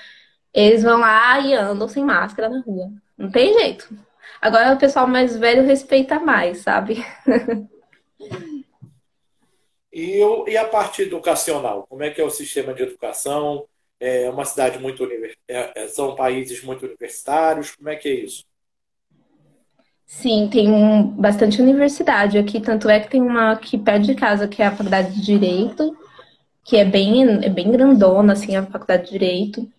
[0.53, 2.89] eles vão lá e andam sem máscara na rua.
[3.17, 3.89] Não tem jeito.
[4.41, 7.03] Agora o pessoal mais velho respeita mais, sabe?
[9.91, 11.85] e, e a parte educacional?
[11.89, 13.67] Como é que é o sistema de educação?
[13.99, 15.05] É uma cidade muito
[15.49, 17.75] é, é, são países muito universitários.
[17.75, 18.45] Como é que é isso?
[20.15, 24.47] Sim, tem um, bastante universidade aqui, tanto é que tem uma aqui perto de casa,
[24.47, 25.97] que é a Faculdade de Direito,
[26.63, 29.69] que é bem, é bem grandona, assim, a Faculdade de Direito.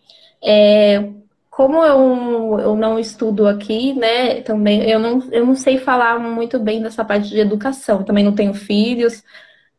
[0.44, 1.10] É,
[1.50, 6.58] como eu, eu não estudo aqui, né, também eu não, eu não sei falar muito
[6.60, 9.22] bem dessa parte de educação, também não tenho filhos,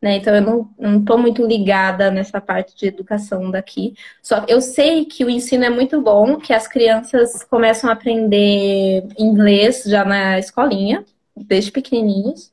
[0.00, 0.16] né?
[0.16, 3.94] Então eu não, não tô muito ligada nessa parte de educação daqui.
[4.22, 9.06] Só eu sei que o ensino é muito bom, que as crianças começam a aprender
[9.18, 11.04] inglês já na escolinha,
[11.36, 12.52] desde pequenininhos.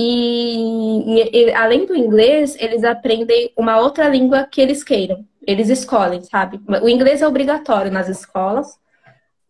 [0.00, 5.24] E, e, além do inglês, eles aprendem uma outra língua que eles queiram.
[5.44, 6.60] Eles escolhem, sabe?
[6.82, 8.78] O inglês é obrigatório nas escolas.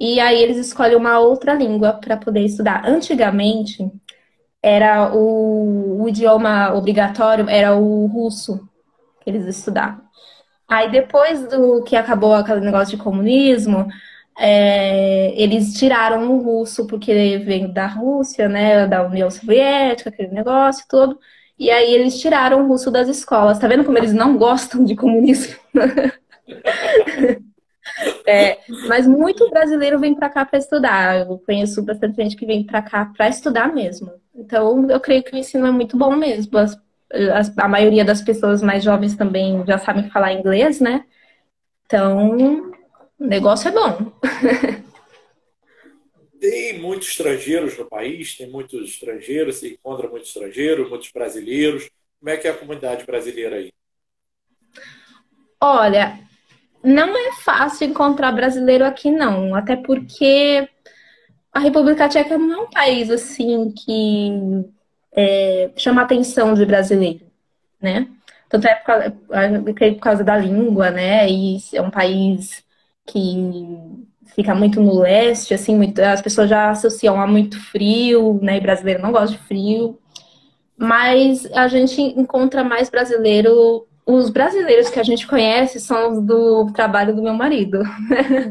[0.01, 2.87] E aí eles escolhem uma outra língua para poder estudar.
[2.87, 3.91] Antigamente,
[4.63, 8.69] era o, o idioma obrigatório era o russo
[9.21, 10.03] que eles estudavam.
[10.69, 13.89] Aí depois do que acabou aquele negócio de comunismo,
[14.39, 20.85] é, eles tiraram o russo porque veio da Rússia, né, da União Soviética, aquele negócio
[20.89, 21.19] todo.
[21.59, 23.59] E aí eles tiraram o russo das escolas.
[23.59, 25.57] Tá vendo como eles não gostam de comunismo?
[28.27, 31.27] É, mas muito brasileiro vem para cá para estudar.
[31.27, 34.13] Eu conheço bastante gente que vem para cá para estudar mesmo.
[34.35, 36.57] Então, eu creio que o ensino é muito bom mesmo.
[36.59, 36.79] As,
[37.35, 41.05] as, a maioria das pessoas mais jovens também já sabem falar inglês, né?
[41.87, 42.37] Então,
[43.19, 44.13] o negócio é bom.
[46.41, 51.91] Tem muitos estrangeiros no país, tem muitos estrangeiros, se encontra muitos estrangeiros, muitos brasileiros.
[52.21, 53.73] Como é que é a comunidade brasileira aí?
[55.61, 56.21] Olha,
[56.83, 59.55] não é fácil encontrar brasileiro aqui, não.
[59.55, 60.69] Até porque
[61.53, 64.65] a República Tcheca não é um país assim que
[65.13, 67.27] é, chama atenção de brasileiro,
[67.81, 68.09] né?
[68.49, 71.29] Tanto é por causa, por causa da língua, né?
[71.29, 72.65] E é um país
[73.07, 73.79] que
[74.35, 78.57] fica muito no leste, assim, muito, as pessoas já associam a muito frio, né?
[78.57, 79.99] E brasileiro não gosta de frio.
[80.77, 86.73] Mas a gente encontra mais brasileiro os brasileiros que a gente conhece são os do
[86.73, 87.83] trabalho do meu marido.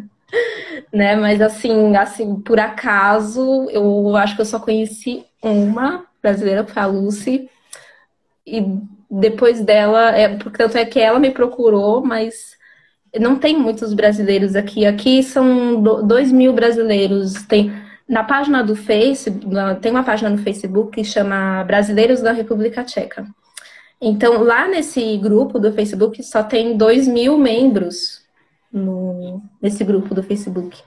[0.93, 1.15] né?
[1.15, 6.85] Mas assim, assim, por acaso, eu acho que eu só conheci uma brasileira, foi a
[6.85, 7.49] Lucy.
[8.45, 8.63] E
[9.09, 12.55] depois dela, é, portanto é que ela me procurou, mas
[13.19, 14.85] não tem muitos brasileiros aqui.
[14.85, 17.33] Aqui são dois mil brasileiros.
[17.47, 17.73] Tem
[18.07, 19.31] na página do Face,
[19.81, 23.25] tem uma página no Facebook que chama Brasileiros da República Tcheca.
[24.01, 28.23] Então, lá nesse grupo do Facebook, só tem 2 mil membros
[28.71, 30.77] no, nesse grupo do Facebook.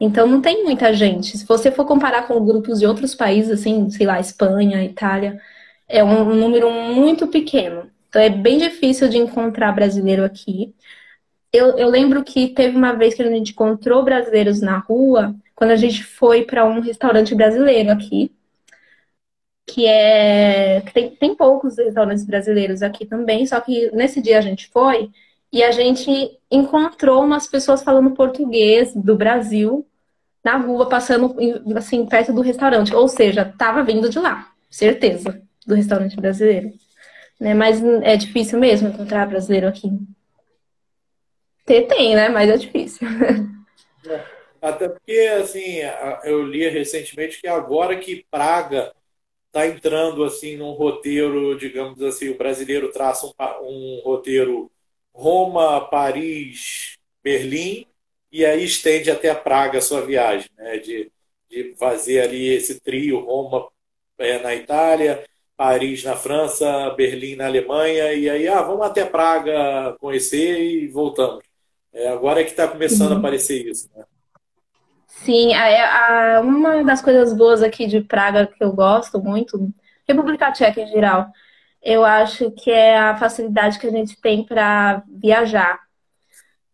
[0.00, 1.36] Então, não tem muita gente.
[1.38, 5.40] Se você for comparar com grupos de outros países, assim, sei lá, Espanha, Itália,
[5.88, 7.90] é um, número muito pequeno.
[8.08, 10.74] Então, é bem difícil de encontrar brasileiro aqui.
[11.52, 15.70] Eu, eu lembro que teve uma vez que a gente encontrou brasileiros na rua, quando
[15.70, 18.30] a gente foi para um restaurante brasileiro aqui
[19.66, 20.80] que é.
[20.92, 25.10] Tem, tem poucos restaurantes brasileiros aqui também, só que nesse dia a gente foi
[25.52, 29.86] e a gente encontrou umas pessoas falando português do Brasil
[30.44, 31.34] na rua, passando
[31.76, 32.94] assim, perto do restaurante.
[32.94, 36.72] Ou seja, tava vindo de lá, certeza, do restaurante brasileiro.
[37.40, 37.54] Né?
[37.54, 39.90] Mas é difícil mesmo encontrar brasileiro aqui.
[41.64, 42.28] Tem, né?
[42.28, 43.06] Mas é difícil.
[44.08, 44.22] É,
[44.62, 45.78] até porque, assim,
[46.22, 48.92] eu li recentemente que agora que Praga
[49.56, 54.70] está entrando assim num roteiro, digamos assim, o brasileiro traça um, um roteiro
[55.14, 57.86] Roma, Paris, Berlim,
[58.30, 60.76] e aí estende até a Praga a sua viagem, né?
[60.76, 61.10] de,
[61.48, 63.66] de fazer ali esse trio Roma
[64.18, 65.24] é, na Itália,
[65.56, 71.42] Paris na França, Berlim na Alemanha, e aí, ah, vamos até Praga conhecer e voltamos.
[71.94, 73.16] É, agora é que está começando uhum.
[73.16, 73.88] a aparecer isso.
[73.96, 74.04] Né?
[75.24, 79.72] Sim, a, a, uma das coisas boas aqui de Praga que eu gosto muito,
[80.06, 81.32] República Tcheca em geral,
[81.82, 85.84] eu acho que é a facilidade que a gente tem para viajar.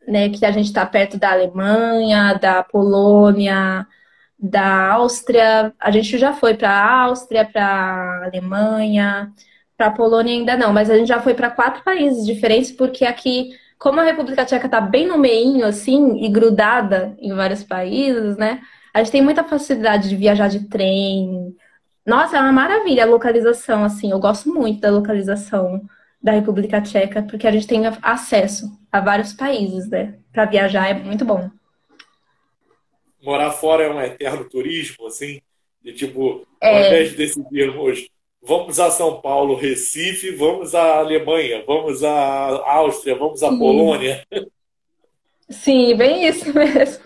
[0.07, 3.87] Né, que a gente está perto da Alemanha, da Polônia,
[4.37, 5.73] da Áustria.
[5.79, 9.33] A gente já foi para a Áustria, para a Alemanha,
[9.77, 13.05] para a Polônia ainda não, mas a gente já foi para quatro países diferentes, porque
[13.05, 13.51] aqui
[13.83, 18.63] como a República Tcheca está bem no meinho, assim, e grudada em vários países, né?
[18.95, 21.53] A gente tem muita facilidade de viajar de trem.
[22.07, 24.13] Nossa, é uma maravilha a localização, assim.
[24.13, 25.83] Eu gosto muito da localização
[26.23, 30.15] da República Tcheca, porque a gente tem acesso a vários países, né?
[30.33, 31.51] Para viajar é muito bom.
[33.21, 35.41] Morar fora é um eterno turismo, assim,
[35.83, 36.71] de tipo, é...
[36.71, 38.09] ao invés de decidirmos
[38.43, 43.59] vamos a São Paulo, Recife, vamos à Alemanha, vamos à Áustria, vamos à Sim.
[43.59, 44.27] Polônia.
[45.49, 47.05] Sim, bem isso mesmo.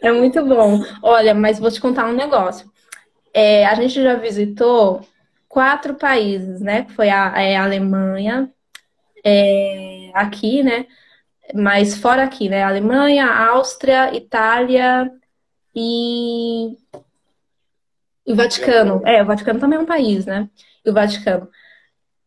[0.00, 0.80] é muito bom.
[1.02, 2.70] Olha, mas vou te contar um negócio.
[3.34, 5.00] É, a gente já visitou
[5.48, 6.86] quatro países, né?
[6.94, 8.50] Foi a, é, a Alemanha,
[9.24, 10.86] é, aqui, né?
[11.54, 12.62] Mas fora aqui, né?
[12.62, 15.10] Alemanha, Áustria, Itália
[15.74, 16.76] e
[18.32, 20.48] e o Vaticano, é, o Vaticano também é um país, né?
[20.82, 21.50] E o Vaticano.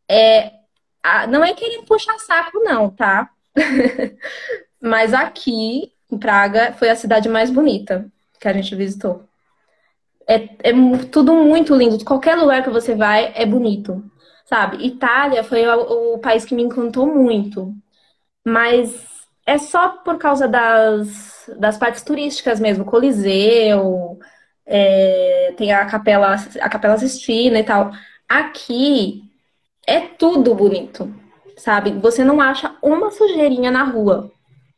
[0.08, 0.52] É,
[1.28, 3.32] não é querer puxar saco, não, tá?
[4.80, 8.06] Mas aqui, em Praga, foi a cidade mais bonita
[8.40, 9.28] que a gente visitou.
[10.28, 10.74] É, é
[11.12, 12.06] tudo muito lindo.
[12.06, 14.04] Qualquer lugar que você vai é bonito,
[14.46, 14.86] sabe?
[14.86, 17.74] Itália foi o, o país que me encantou muito.
[18.46, 18.94] Mas
[19.44, 24.20] é só por causa das, das partes turísticas mesmo, Coliseu,
[24.66, 27.92] é, tem a capela, a capela Sistina e tal.
[28.28, 29.24] Aqui
[29.88, 31.14] é tudo bonito,
[31.58, 31.92] sabe?
[32.00, 34.32] Você não acha uma sujeirinha na rua.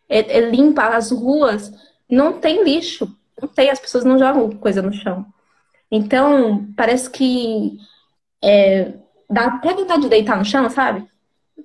[0.10, 1.72] É, é limpa as ruas,
[2.10, 3.08] não tem lixo,
[3.42, 5.26] não tem, as pessoas não jogam coisa no chão.
[5.92, 7.78] Então, parece que
[8.44, 8.94] é,
[9.30, 11.08] dá até vontade de deitar no chão, sabe?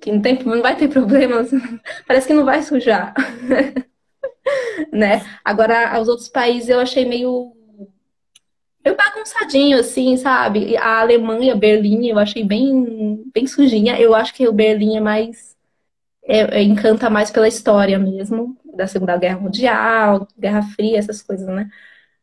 [0.01, 1.51] Que não, tem, não vai ter problemas.
[2.07, 3.13] parece que não vai sujar.
[4.91, 5.25] né?
[5.43, 7.53] Agora, os outros países eu achei meio
[8.83, 10.75] meio bagunçadinho, assim, sabe?
[10.77, 13.99] A Alemanha, Berlim, eu achei bem, bem sujinha.
[13.99, 15.53] Eu acho que o Berlim é mais.
[16.25, 21.47] É, é, encanta mais pela história mesmo, da Segunda Guerra Mundial, Guerra Fria, essas coisas,
[21.47, 21.69] né?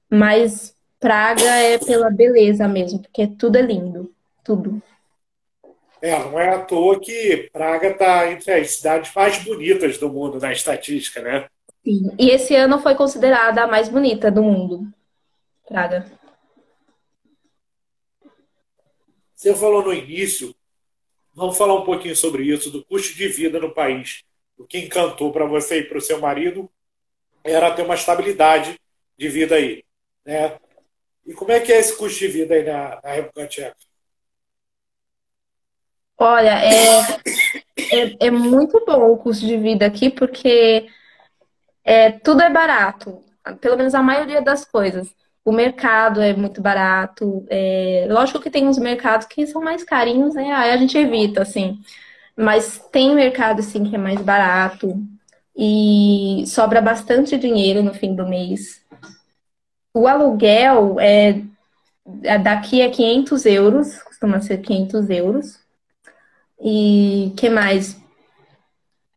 [0.08, 4.10] Mas Praga é pela beleza mesmo, porque tudo é lindo.
[4.42, 4.82] Tudo.
[6.02, 10.38] É, não é à toa que Praga está entre as cidades mais bonitas do mundo
[10.38, 11.46] na estatística, né?
[11.84, 12.10] Sim.
[12.18, 14.86] E esse ano foi considerada a mais bonita do mundo.
[15.68, 16.19] Praga.
[19.40, 20.54] Você falou no início,
[21.32, 24.22] vamos falar um pouquinho sobre isso, do custo de vida no país.
[24.58, 26.70] O que encantou para você e para o seu marido
[27.42, 28.78] era ter uma estabilidade
[29.16, 29.82] de vida aí.
[30.26, 30.58] Né?
[31.24, 33.76] E como é que é esse custo de vida aí na, na República Tcheca?
[36.18, 37.00] Olha, é,
[37.92, 40.86] é, é, muito bom o custo de vida aqui, porque
[41.82, 43.24] é, tudo é barato.
[43.58, 45.08] Pelo menos a maioria das coisas.
[45.44, 47.44] O mercado é muito barato.
[47.48, 48.06] É...
[48.10, 50.52] Lógico que tem uns mercados que são mais carinhos, né?
[50.52, 51.80] Aí a gente evita, assim.
[52.36, 54.94] Mas tem mercado, sim, que é mais barato.
[55.56, 58.82] E sobra bastante dinheiro no fim do mês.
[59.94, 61.42] O aluguel é,
[62.22, 65.60] é daqui é 500 euros, costuma ser 500 euros.
[66.60, 67.98] E que mais?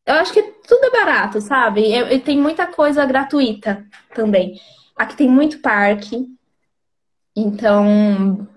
[0.06, 1.82] Eu acho que tudo é barato, sabe?
[1.94, 4.60] E tem muita coisa gratuita também.
[4.96, 6.28] Aqui tem muito parque.
[7.36, 8.48] Então,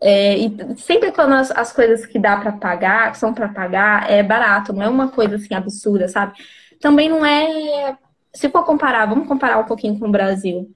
[0.00, 4.10] é, e sempre quando as, as coisas que dá para pagar, que são para pagar,
[4.10, 6.34] é barato, não é uma coisa assim absurda, sabe?
[6.80, 7.96] Também não é.
[8.34, 10.70] Se for comparar, vamos comparar um pouquinho com o Brasil.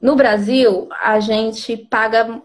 [0.00, 2.40] No Brasil, a gente paga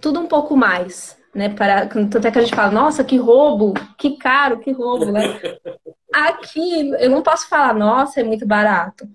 [0.00, 1.48] tudo um pouco mais, né?
[1.48, 5.38] Para, tanto é que a gente fala, nossa, que roubo, que caro, que roubo, né?
[6.14, 9.06] Aqui, eu não posso falar, nossa, é muito barato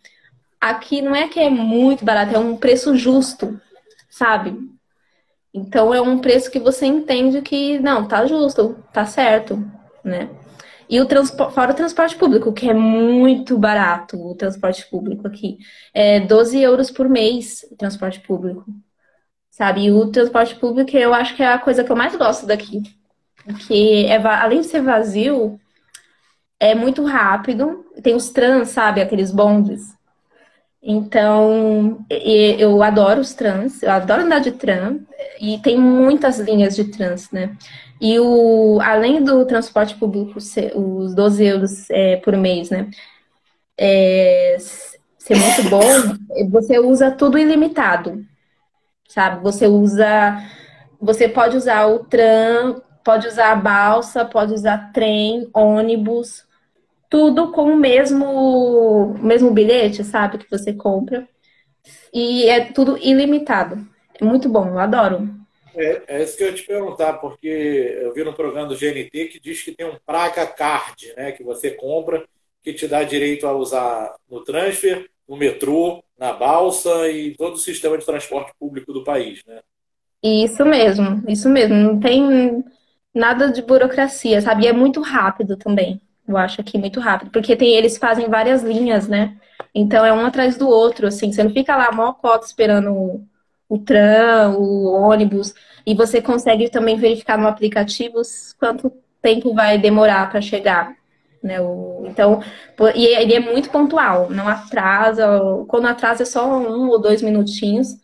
[0.69, 3.59] aqui não é que é muito barato, é um preço justo,
[4.09, 4.57] sabe?
[5.53, 9.63] Então é um preço que você entende que não, tá justo, tá certo,
[10.03, 10.29] né?
[10.89, 15.57] E o transporte, fora o transporte público, que é muito barato, o transporte público aqui.
[15.93, 18.65] É 12 euros por mês o transporte público.
[19.49, 19.85] Sabe?
[19.85, 22.81] E o transporte público eu acho que é a coisa que eu mais gosto daqui.
[23.45, 25.59] Porque é, além de ser vazio,
[26.59, 27.85] é muito rápido.
[28.01, 29.01] Tem os trans, sabe?
[29.01, 29.95] Aqueles bondes.
[30.85, 34.99] Então, eu adoro os trans, eu adoro andar de tram,
[35.39, 37.55] e tem muitas linhas de trans, né?
[38.01, 40.37] E o, além do transporte público,
[40.75, 42.91] os 12 euros é, por mês, né?
[43.77, 44.57] É,
[45.17, 45.81] ser muito bom,
[46.51, 48.25] você usa tudo ilimitado,
[49.07, 49.41] sabe?
[49.41, 50.37] Você usa,
[50.99, 56.43] você pode usar o tram, pode usar a balsa, pode usar trem, ônibus,
[57.13, 60.39] tudo com o mesmo, mesmo bilhete, sabe?
[60.39, 61.29] Que você compra.
[62.11, 63.87] E é tudo ilimitado.
[64.19, 65.29] É muito bom, eu adoro.
[65.75, 69.27] É, é isso que eu ia te perguntar, porque eu vi no programa do GNT
[69.27, 71.31] que diz que tem um Praga Card, né?
[71.33, 72.25] Que você compra,
[72.63, 77.59] que te dá direito a usar no transfer, no metrô, na balsa e todo o
[77.59, 79.59] sistema de transporte público do país, né?
[80.23, 81.75] Isso mesmo, isso mesmo.
[81.75, 82.63] Não tem
[83.13, 84.63] nada de burocracia, sabe?
[84.63, 86.01] E é muito rápido também.
[86.27, 89.37] Eu acho aqui muito rápido, porque tem eles fazem várias linhas, né?
[89.75, 91.31] Então é um atrás do outro, assim.
[91.31, 93.27] Você não fica lá mó cota esperando o,
[93.67, 95.53] o tram, o ônibus,
[95.85, 98.21] e você consegue também verificar no aplicativo
[98.59, 100.95] quanto tempo vai demorar para chegar.
[101.41, 101.59] Né?
[101.59, 102.41] O, então,
[102.95, 105.27] e ele é muito pontual, não atrasa.
[105.67, 107.97] Quando atrasa é só um ou dois minutinhos.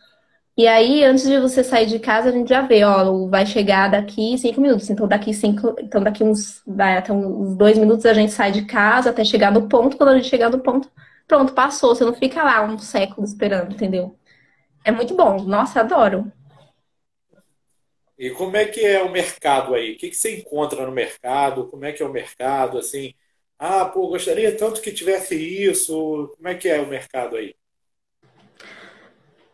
[0.60, 3.90] E aí, antes de você sair de casa, a gente já vê, ó, vai chegar
[3.90, 4.90] daqui cinco minutos.
[4.90, 8.66] Então, daqui cinco, então daqui uns, vai, até uns dois minutos a gente sai de
[8.66, 9.96] casa até chegar no ponto.
[9.96, 10.92] Quando a gente chegar no ponto,
[11.26, 11.94] pronto, passou.
[11.94, 14.14] Você não fica lá um século esperando, entendeu?
[14.84, 15.42] É muito bom.
[15.44, 16.30] Nossa, adoro.
[18.18, 19.94] E como é que é o mercado aí?
[19.94, 21.68] O que, que você encontra no mercado?
[21.68, 22.76] Como é que é o mercado?
[22.76, 23.14] Assim,
[23.58, 26.34] ah, pô, gostaria tanto que tivesse isso.
[26.36, 27.54] Como é que é o mercado aí?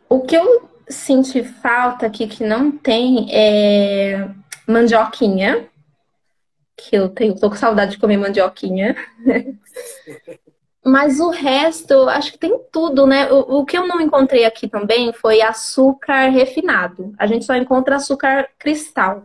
[0.09, 4.29] O que eu senti falta aqui que não tem é
[4.67, 5.69] mandioquinha.
[6.77, 8.95] Que eu tenho, tô com saudade de comer mandioquinha.
[10.85, 13.33] Mas o resto, acho que tem tudo, né?
[13.33, 17.13] O, o, que eu não encontrei aqui também foi açúcar refinado.
[17.19, 19.25] A gente só encontra açúcar cristal.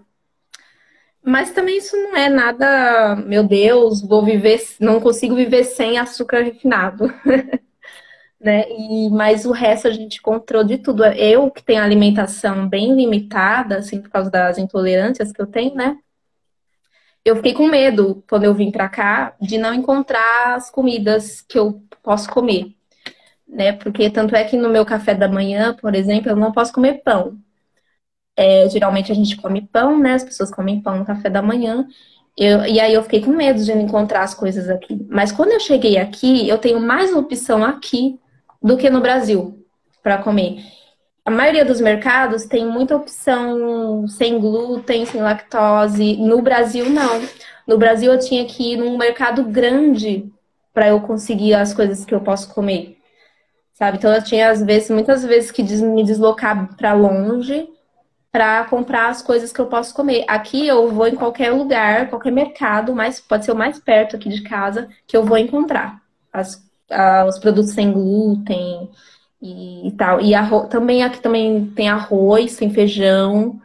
[1.23, 6.41] Mas também isso não é nada, meu Deus, vou viver, não consigo viver sem açúcar
[6.41, 7.13] refinado.
[8.41, 8.65] né?
[8.69, 11.05] E, mas o resto a gente encontrou de tudo.
[11.05, 15.97] Eu que tenho alimentação bem limitada, assim, por causa das intolerâncias que eu tenho, né?
[17.23, 21.57] Eu fiquei com medo quando eu vim para cá de não encontrar as comidas que
[21.57, 22.75] eu posso comer,
[23.47, 23.73] né?
[23.73, 27.03] Porque tanto é que no meu café da manhã, por exemplo, eu não posso comer
[27.03, 27.37] pão.
[28.35, 30.13] É, geralmente a gente come pão, né?
[30.15, 31.87] As pessoas comem pão no café da manhã.
[32.35, 35.05] Eu, e aí eu fiquei com medo de não encontrar as coisas aqui.
[35.09, 38.19] Mas quando eu cheguei aqui, eu tenho mais opção aqui
[38.61, 39.65] do que no Brasil
[40.03, 40.63] para comer.
[41.23, 46.17] A maioria dos mercados tem muita opção sem glúten, sem lactose.
[46.17, 47.21] No Brasil, não.
[47.67, 50.31] No Brasil, eu tinha que ir num mercado grande
[50.73, 52.97] para eu conseguir as coisas que eu posso comer.
[53.73, 53.97] Sabe?
[53.97, 57.67] Então, eu tinha, às vezes, muitas vezes que me deslocar para longe
[58.31, 60.23] para comprar as coisas que eu posso comer.
[60.27, 64.29] Aqui eu vou em qualquer lugar, qualquer mercado, mas pode ser o mais perto aqui
[64.29, 66.01] de casa, que eu vou encontrar
[66.31, 66.63] as,
[67.27, 68.89] os produtos sem glúten
[69.41, 70.21] e, e tal.
[70.21, 73.59] E arroz, também aqui também tem arroz, tem feijão.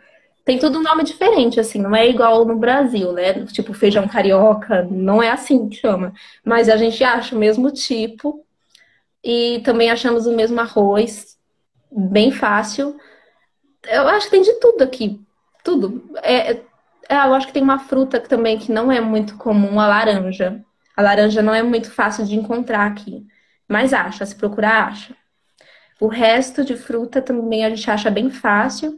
[0.44, 3.44] Tem tudo um nome diferente, assim, não é igual no Brasil, né?
[3.46, 6.12] Tipo feijão carioca, não é assim que chama.
[6.44, 8.44] Mas a gente acha o mesmo tipo
[9.24, 11.36] e também achamos o mesmo arroz,
[11.90, 12.96] bem fácil
[13.88, 15.20] eu acho que tem de tudo aqui.
[15.64, 16.10] Tudo.
[16.22, 16.62] É, é,
[17.08, 20.64] eu acho que tem uma fruta também que não é muito comum, a laranja.
[20.96, 23.26] A laranja não é muito fácil de encontrar aqui.
[23.68, 25.14] Mas acha, se procurar, acha.
[26.00, 28.96] O resto de fruta também a gente acha bem fácil.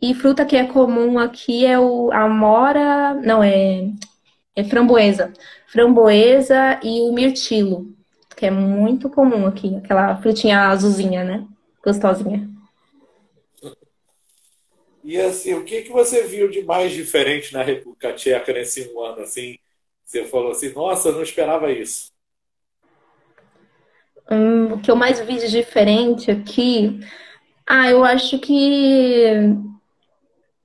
[0.00, 3.88] E fruta que é comum aqui é o amora, não é,
[4.56, 5.32] é framboesa.
[5.68, 7.94] Framboesa e o mirtilo,
[8.36, 11.46] que é muito comum aqui, aquela frutinha azulzinha, né?
[11.84, 12.50] Gostosinha.
[15.04, 19.00] E assim, o que, que você viu de mais diferente na República Tcheca nesse um
[19.00, 19.22] ano?
[19.22, 19.58] Assim,
[20.12, 22.12] você falou assim, nossa, não esperava isso.
[24.30, 27.00] Hum, o que eu mais vi de diferente aqui,
[27.66, 29.26] ah, eu acho que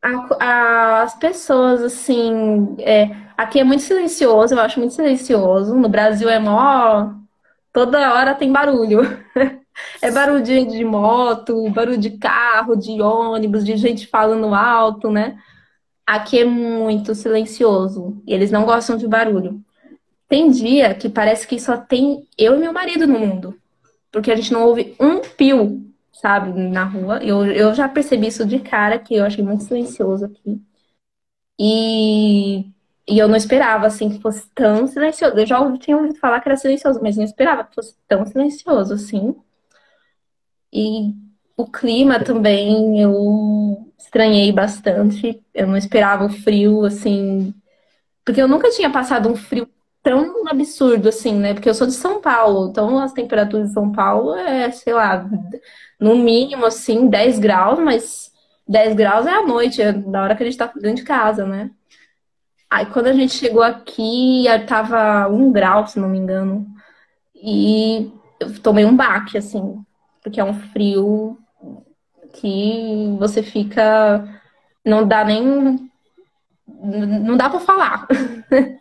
[0.02, 5.76] a, a, as pessoas, assim, é, aqui é muito silencioso, eu acho muito silencioso.
[5.76, 7.14] No Brasil é mó.
[7.74, 9.02] Toda hora tem barulho.
[10.02, 15.38] É barulho de, de moto, barulho de carro, de ônibus, de gente falando alto, né?
[16.08, 19.62] Aqui é muito silencioso e eles não gostam de barulho.
[20.30, 23.60] Tem dia que parece que só tem eu e meu marido no mundo,
[24.12, 27.24] porque a gente não ouve um pio, sabe, na rua.
[27.24, 30.62] Eu, eu já percebi isso de cara, que eu achei muito silencioso aqui.
[31.60, 32.62] E,
[33.08, 35.36] e eu não esperava, assim, que fosse tão silencioso.
[35.38, 38.93] Eu já tinha ouvido falar que era silencioso, mas não esperava que fosse tão silencioso,
[38.93, 39.36] assim.
[40.72, 41.14] E
[41.58, 45.41] o clima também eu estranhei bastante.
[45.54, 47.54] Eu não esperava o frio, assim.
[48.26, 49.70] Porque eu nunca tinha passado um frio
[50.04, 51.54] tão absurdo assim, né?
[51.54, 55.30] Porque eu sou de São Paulo, então as temperaturas de São Paulo é, sei lá,
[56.00, 58.32] no mínimo assim, 10 graus, mas
[58.68, 61.45] 10 graus é à noite, é da hora que a gente tá dentro de casa,
[61.45, 61.72] né?
[62.70, 66.68] Aí quando a gente chegou aqui, tava um grau, se não me engano.
[67.36, 69.86] E eu tomei um baque, assim
[70.28, 71.38] porque é um frio
[72.34, 74.28] que você fica.
[74.86, 75.89] Não dá nem.
[76.67, 78.07] Não dá para falar.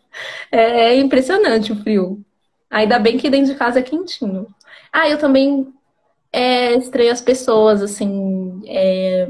[0.51, 2.25] É, é impressionante o frio.
[2.71, 4.47] Ainda bem que dentro de casa é quentinho.
[4.91, 5.71] Ah, eu também
[6.33, 9.29] é, estranho as pessoas, assim, é,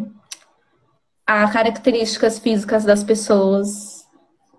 [1.26, 4.06] as características físicas das pessoas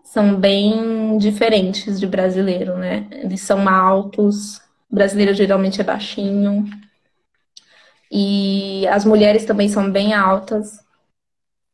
[0.03, 3.07] são bem diferentes de brasileiro, né?
[3.11, 6.65] Eles são altos, brasileiro geralmente é baixinho.
[8.11, 10.79] E as mulheres também são bem altas.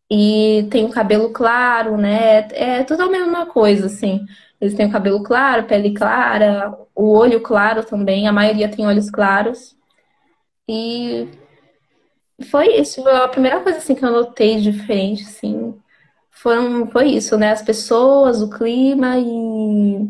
[0.09, 2.47] E tem o cabelo claro, né?
[2.51, 4.25] É tudo a mesma coisa, assim.
[4.61, 8.27] Eles têm o cabelo claro, pele clara, o olho claro também.
[8.27, 9.75] A maioria tem olhos claros.
[10.67, 11.27] E
[12.49, 13.07] foi isso.
[13.07, 15.79] A primeira coisa assim que eu notei diferente, assim,
[16.31, 17.51] foram, foi isso, né?
[17.51, 20.07] As pessoas, o clima e.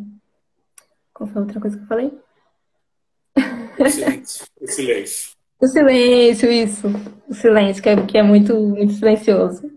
[1.13, 2.11] Qual foi a outra coisa que eu falei?
[3.89, 4.45] Silêncio.
[4.65, 5.32] Silêncio.
[5.63, 6.87] O silêncio, isso.
[7.25, 9.71] O silêncio, que é, que é muito, muito silencioso.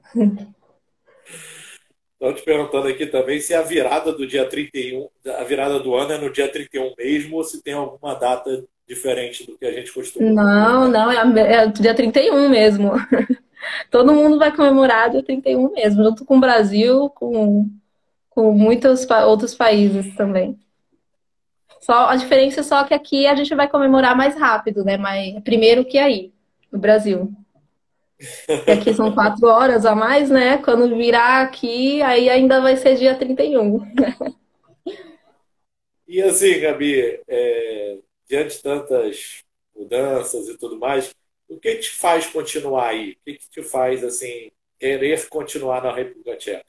[2.14, 5.09] Estou te perguntando aqui também se a virada do dia 31,
[5.39, 9.47] a virada do ano é no dia 31 mesmo ou se tem alguma data diferente
[9.47, 10.28] do que a gente costuma.
[10.32, 11.09] Não, não,
[11.39, 12.91] é, é dia 31 mesmo.
[13.89, 17.70] Todo mundo vai comemorar dia 31 mesmo, junto com o Brasil, com,
[18.30, 20.59] com muitos outros países também.
[21.87, 24.97] Só, a diferença é só que aqui a gente vai comemorar mais rápido, né?
[24.97, 26.32] Mas primeiro que aí,
[26.72, 27.32] no Brasil.
[28.66, 30.59] E aqui são quatro horas a mais, né?
[30.59, 33.87] Quando virar aqui, aí ainda vai ser dia 31.
[36.09, 41.14] E assim, Gabi, é, diante de tantas mudanças e tudo mais,
[41.49, 43.12] o que te faz continuar aí?
[43.12, 46.64] O que te faz, assim, querer continuar na República Tcheca?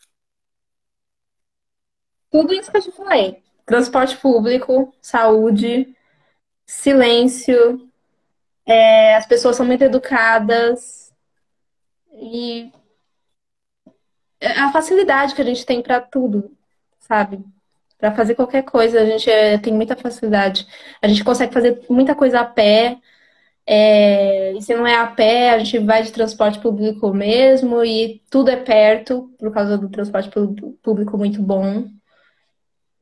[2.30, 5.94] Tudo isso que eu te falei transporte público, saúde,
[6.66, 7.88] silêncio,
[8.66, 11.14] é, as pessoas são muito educadas
[12.14, 12.72] e
[14.42, 16.52] a facilidade que a gente tem para tudo,
[17.00, 17.44] sabe?
[17.98, 20.68] Para fazer qualquer coisa, a gente é, tem muita facilidade.
[21.02, 23.00] A gente consegue fazer muita coisa a pé.
[23.66, 28.22] É, e se não é a pé, a gente vai de transporte público mesmo e
[28.30, 30.30] tudo é perto por causa do transporte
[30.82, 31.88] público muito bom.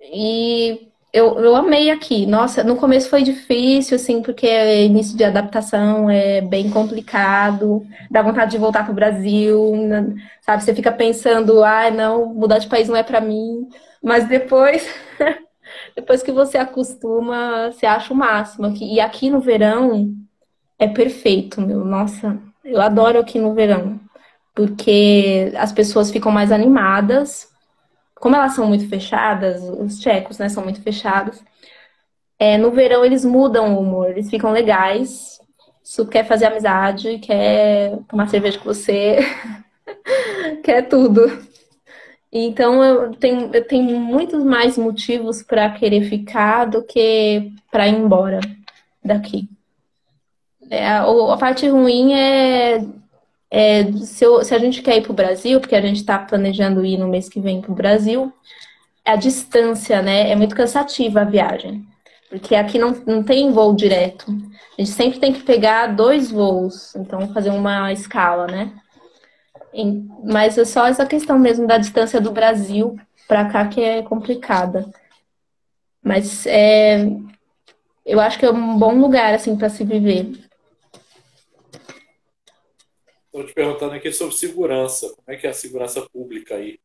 [0.02, 2.26] E eu, eu amei aqui.
[2.26, 4.48] Nossa, no começo foi difícil, assim, porque
[4.84, 9.74] início de adaptação é bem complicado, dá vontade de voltar para o Brasil,
[10.42, 10.62] sabe?
[10.64, 13.70] Você fica pensando, ah, não, mudar de país não é para mim.
[14.04, 14.88] Mas depois,
[15.96, 18.74] depois que você acostuma, você acha o máximo.
[18.82, 20.14] E aqui no verão
[20.78, 21.86] é perfeito, meu.
[21.86, 24.00] Nossa, eu adoro aqui no verão.
[24.54, 27.48] Porque as pessoas ficam mais animadas,
[28.16, 31.44] como elas são muito fechadas, os tchecos, né, são muito fechados,
[32.40, 35.40] é, no verão eles mudam o humor, eles ficam legais,
[35.84, 39.20] su quer fazer amizade, quer tomar cerveja com você,
[40.64, 41.46] quer tudo.
[42.32, 47.96] Então eu tenho, eu tenho muitos mais motivos para querer ficar do que para ir
[47.96, 48.42] embora
[49.04, 49.48] daqui.
[50.70, 52.84] É, a, a parte ruim é
[53.50, 56.20] é, se, eu, se, a gente quer ir para o Brasil, porque a gente está
[56.20, 58.34] planejando ir no mês que vem para o Brasil,
[59.06, 60.32] a distância, né?
[60.32, 61.86] É muito cansativa a viagem.
[62.30, 64.26] Porque aqui não, não tem voo direto.
[64.78, 68.74] A gente sempre tem que pegar dois voos, então fazer uma escala, né?
[70.24, 74.86] Mas é só essa questão mesmo da distância do Brasil para cá que é complicada.
[76.04, 77.08] Mas é,
[78.06, 80.45] eu acho que é um bom lugar assim para se viver.
[83.36, 85.10] Estou te perguntando aqui sobre segurança.
[85.10, 86.80] Como é que é a segurança pública aí?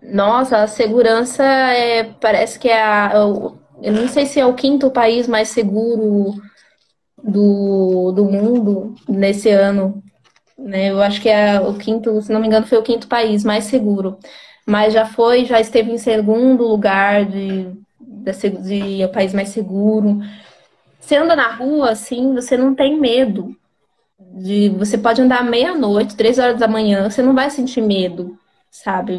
[0.00, 3.10] Nossa, a segurança é, parece que é a,
[3.82, 6.34] eu não sei se é o quinto país mais seguro
[7.20, 10.00] do, do mundo nesse ano.
[10.56, 10.92] Né?
[10.92, 13.64] Eu acho que é o quinto, se não me engano, foi o quinto país mais
[13.64, 14.16] seguro.
[14.64, 20.20] Mas já foi, já esteve em segundo lugar de, de, de, de país mais seguro.
[21.00, 23.56] Você anda na rua, assim, você não tem medo
[24.18, 28.38] de você pode andar meia-noite, três horas da manhã, você não vai sentir medo,
[28.70, 29.14] sabe?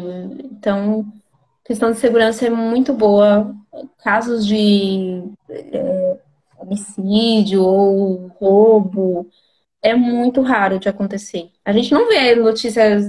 [0.52, 1.06] Então,
[1.64, 3.54] questão de segurança é muito boa.
[3.98, 6.18] Casos de é,
[6.58, 9.28] homicídio ou roubo
[9.82, 11.50] é muito raro de acontecer.
[11.64, 13.04] A gente não vê notícias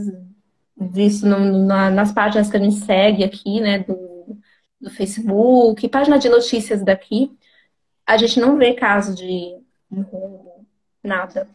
[0.79, 4.37] disso no, na, nas páginas que a gente segue aqui, né, do,
[4.79, 7.35] do Facebook, página de notícias daqui.
[8.05, 9.57] A gente não vê casos de,
[9.91, 10.65] de roubo,
[11.03, 11.47] nada.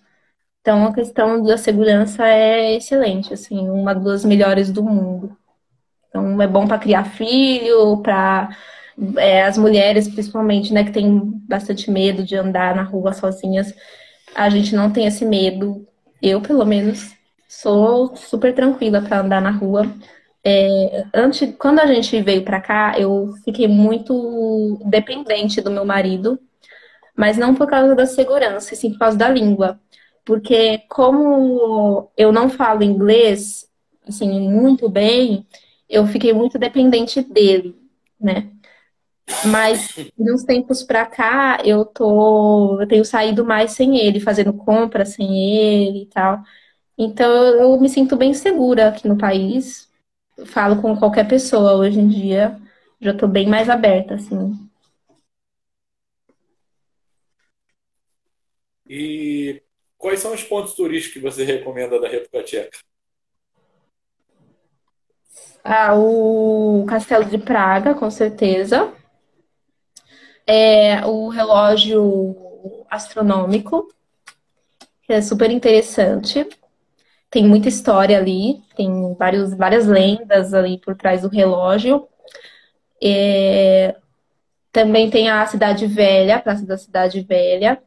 [0.63, 5.37] Então, a questão da segurança é excelente, assim, uma das melhores do mundo.
[6.09, 8.57] Então, é bom para criar filho, para
[9.19, 13.75] é, as mulheres, principalmente, né, que tem bastante medo de andar na rua sozinhas.
[14.35, 15.87] A gente não tem esse medo.
[16.23, 17.13] Eu, pelo menos,
[17.49, 19.87] sou super tranquila para andar na rua.
[20.45, 26.39] É, antes, quando a gente veio para cá, eu fiquei muito dependente do meu marido
[27.17, 29.79] mas não por causa da segurança, sim por causa da língua.
[30.25, 33.68] Porque como eu não falo inglês,
[34.07, 35.47] assim, muito bem,
[35.89, 37.77] eu fiquei muito dependente dele,
[38.20, 38.51] né?
[39.47, 44.53] Mas de uns tempos pra cá, eu tô, eu tenho saído mais sem ele, fazendo
[44.53, 46.43] compra sem ele e tal.
[46.99, 49.91] Então eu me sinto bem segura aqui no país.
[50.47, 52.59] Falo com qualquer pessoa hoje em dia.
[53.01, 54.53] Já tô bem mais aberta, assim.
[58.87, 59.62] E
[60.03, 62.79] quais são os pontos turísticos que você recomenda da República Tcheca?
[65.63, 68.93] Ah, o Castelo de Praga, com certeza.
[70.45, 73.87] É, o relógio astronômico,
[75.05, 76.49] que é super interessante.
[77.31, 82.09] Tem muita história ali, tem vários, várias lendas ali por trás do relógio.
[83.01, 83.97] É,
[84.73, 87.81] também tem a Cidade Velha, a Praça da Cidade Velha,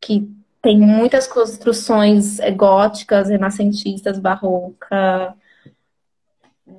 [0.00, 0.26] que
[0.66, 5.32] tem muitas construções é, góticas, renascentistas, barroca.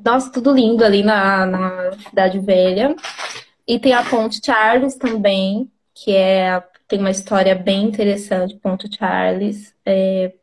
[0.04, 2.94] Nossa, tudo lindo ali na, na Cidade Velha.
[3.66, 9.74] E tem a Ponte Charles também, que é tem uma história bem interessante, Ponte Charles.
[9.86, 10.34] É...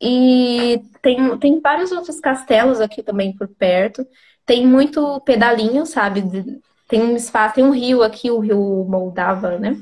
[0.00, 4.06] E tem, tem vários outros castelos aqui também por perto.
[4.46, 6.22] Tem muito pedalinho, sabe?
[6.88, 9.76] Tem um espaço, tem um rio aqui, o rio Moldava, né?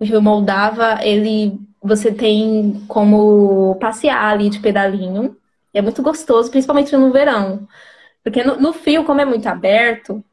[0.00, 5.36] O rio Moldava, ele você tem como passear ali de pedalinho.
[5.72, 7.66] É muito gostoso, principalmente no verão.
[8.24, 10.24] Porque no, no frio, como é muito aberto,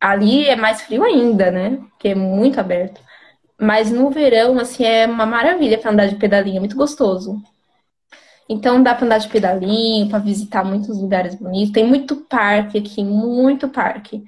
[0.00, 1.78] ali é mais frio ainda, né?
[1.90, 3.00] Porque é muito aberto.
[3.60, 7.42] Mas no verão, assim, é uma maravilha para andar de pedalinho, é muito gostoso.
[8.48, 11.72] Então dá para andar de pedalinho, para visitar muitos lugares bonitos.
[11.72, 14.24] Tem muito parque aqui, muito parque.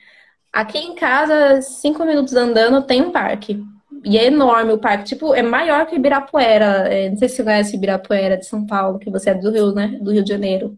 [0.53, 3.63] Aqui em casa, cinco minutos andando, tem um parque.
[4.05, 6.93] E é enorme o parque, tipo, é maior que Ibirapuera.
[6.93, 9.73] É, não sei se você conhece Ibirapuera de São Paulo, que você é do Rio,
[9.73, 9.99] né?
[10.01, 10.77] Do Rio de Janeiro.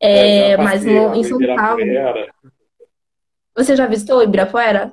[0.00, 1.82] É, é mas no, em São Paulo.
[3.56, 4.92] Você já visitou Ibirapuera?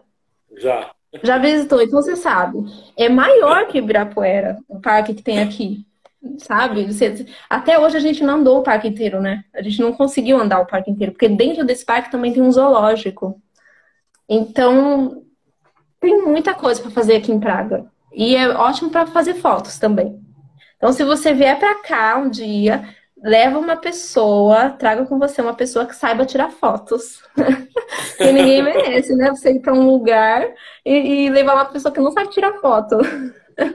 [0.57, 0.91] Já.
[1.23, 2.57] Já visitou, então você sabe.
[2.97, 5.85] É maior que Ibirapuera, o parque que tem aqui
[6.39, 6.85] sabe?
[6.85, 9.43] Você, até hoje a gente não andou o parque inteiro, né?
[9.53, 12.51] A gente não conseguiu andar o parque inteiro, porque dentro desse parque também tem um
[12.51, 13.39] zoológico.
[14.27, 15.23] Então,
[16.05, 17.85] tem muita coisa para fazer aqui em Praga.
[18.13, 20.19] E é ótimo para fazer fotos também.
[20.77, 22.87] Então, se você vier para cá um dia,
[23.21, 27.23] leva uma pessoa, traga com você uma pessoa que saiba tirar fotos.
[28.17, 29.31] que ninguém merece, né?
[29.31, 30.47] Você ir para um lugar
[30.85, 32.97] e, e levar uma pessoa que não sabe tirar foto.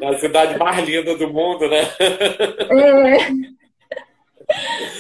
[0.00, 1.82] Na cidade mais linda do mundo, né?
[2.70, 3.50] É.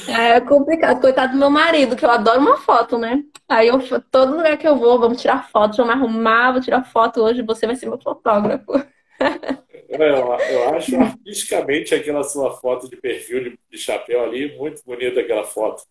[0.08, 1.00] É complicado.
[1.00, 3.22] Coitado do meu marido, que eu adoro uma foto, né?
[3.48, 3.78] Aí eu,
[4.10, 7.66] todo lugar que eu vou, vamos tirar foto, vamos arrumar, vou tirar foto hoje, você
[7.66, 8.72] vai ser meu fotógrafo.
[9.88, 15.20] Eu, eu acho artisticamente aquela sua foto de perfil de, de chapéu ali, muito bonita
[15.20, 15.82] aquela foto.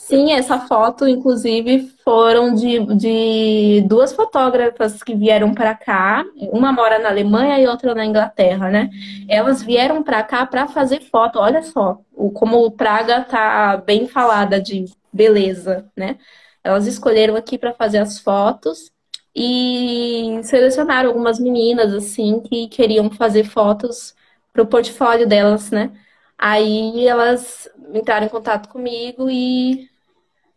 [0.00, 6.24] Sim, essa foto, inclusive, foram de, de duas fotógrafas que vieram para cá.
[6.52, 8.90] Uma mora na Alemanha e outra na Inglaterra, né?
[9.28, 11.38] Elas vieram para cá para fazer foto.
[11.40, 11.98] Olha só,
[12.34, 16.16] como o Praga tá bem falada de beleza, né?
[16.62, 18.90] Elas escolheram aqui para fazer as fotos
[19.34, 24.14] e selecionaram algumas meninas assim que queriam fazer fotos
[24.52, 25.90] para o portfólio delas, né?
[26.38, 29.88] Aí elas entraram em contato comigo e,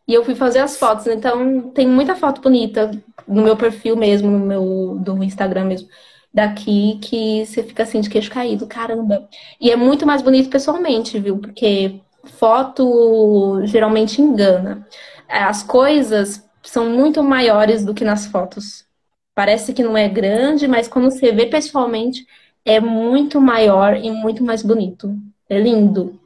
[0.07, 1.07] e eu fui fazer as fotos.
[1.07, 2.91] Então tem muita foto bonita
[3.27, 5.89] no meu perfil mesmo, no meu do Instagram mesmo,
[6.33, 9.27] daqui que você fica assim de queixo caído, caramba.
[9.59, 11.39] E é muito mais bonito pessoalmente, viu?
[11.39, 14.87] Porque foto geralmente engana.
[15.27, 18.85] As coisas são muito maiores do que nas fotos.
[19.33, 22.25] Parece que não é grande, mas quando você vê pessoalmente
[22.65, 25.15] é muito maior e muito mais bonito.
[25.51, 26.17] É lindo.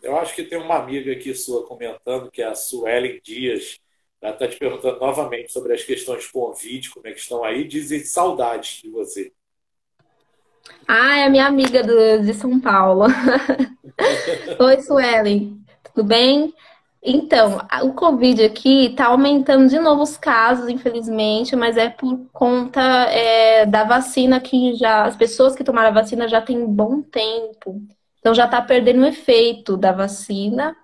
[0.00, 3.80] Eu acho que tem uma amiga aqui sua comentando, que é a Suelen Dias.
[4.22, 7.66] Ela está te perguntando novamente sobre as questões Covid, como é que estão aí.
[7.66, 9.32] Dizem saudades de você.
[10.86, 13.06] Ah, é a minha amiga do, de São Paulo.
[14.60, 15.60] Oi, Suelen.
[15.82, 16.54] Tudo bem?
[17.02, 22.80] Então, o Covid aqui está aumentando de novo os casos, infelizmente, mas é por conta
[23.10, 27.82] é, da vacina que já as pessoas que tomaram a vacina já têm bom tempo.
[28.18, 30.76] Então já está perdendo o efeito da vacina.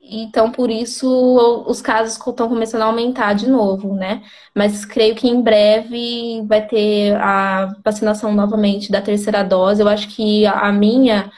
[0.00, 4.22] Então, por isso, os casos estão começando a aumentar de novo, né?
[4.54, 9.82] Mas creio que em breve vai ter a vacinação novamente da terceira dose.
[9.82, 11.30] Eu acho que a minha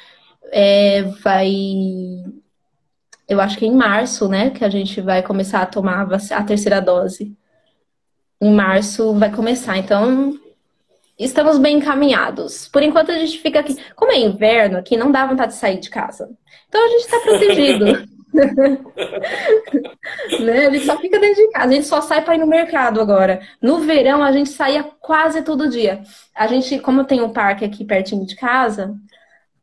[0.53, 1.51] é, vai
[3.29, 6.81] eu acho que em março, né, que a gente vai começar a tomar a terceira
[6.81, 7.37] dose.
[8.41, 9.77] em março vai começar.
[9.77, 10.33] Então,
[11.19, 12.69] estamos bem encaminhados.
[12.69, 13.77] Por enquanto a gente fica aqui.
[13.95, 16.31] Como é inverno aqui, não dá vontade de sair de casa.
[16.69, 17.85] Então a gente está protegido.
[20.41, 20.67] né?
[20.67, 23.01] A gente só fica dentro de casa, a gente só sai para ir no mercado
[23.01, 23.41] agora.
[23.61, 26.03] No verão a gente saía quase todo dia.
[26.35, 28.95] A gente, como tem um parque aqui pertinho de casa,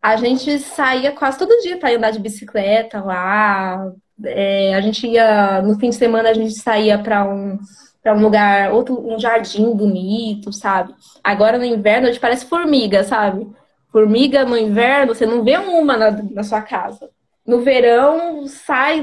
[0.05, 3.91] a gente saía quase todo dia para andar de bicicleta lá.
[4.23, 7.57] É, a gente ia no fim de semana a gente saía para um
[8.03, 10.93] para um lugar, outro, um jardim bonito, sabe?
[11.23, 13.49] Agora no inverno a gente parece formiga, sabe?
[13.91, 17.09] Formiga no inverno, você não vê uma na, na sua casa.
[17.43, 19.01] No verão sai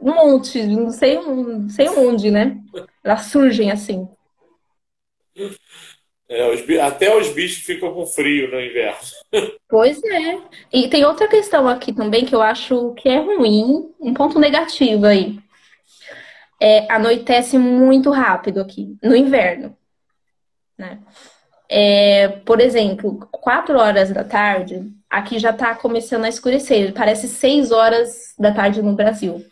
[0.00, 2.56] um monte, não sei, não sei onde, né?
[3.02, 4.08] Elas surgem assim.
[6.28, 8.98] É, os, até os bichos ficam com frio no inverno.
[9.68, 10.38] Pois é.
[10.72, 15.04] E tem outra questão aqui também que eu acho que é ruim, um ponto negativo
[15.04, 15.36] aí
[16.60, 19.76] é, anoitece muito rápido aqui, no inverno.
[20.76, 20.98] Né?
[21.68, 26.92] É, por exemplo, 4 horas da tarde, aqui já está começando a escurecer.
[26.92, 29.44] Parece 6 horas da tarde no Brasil.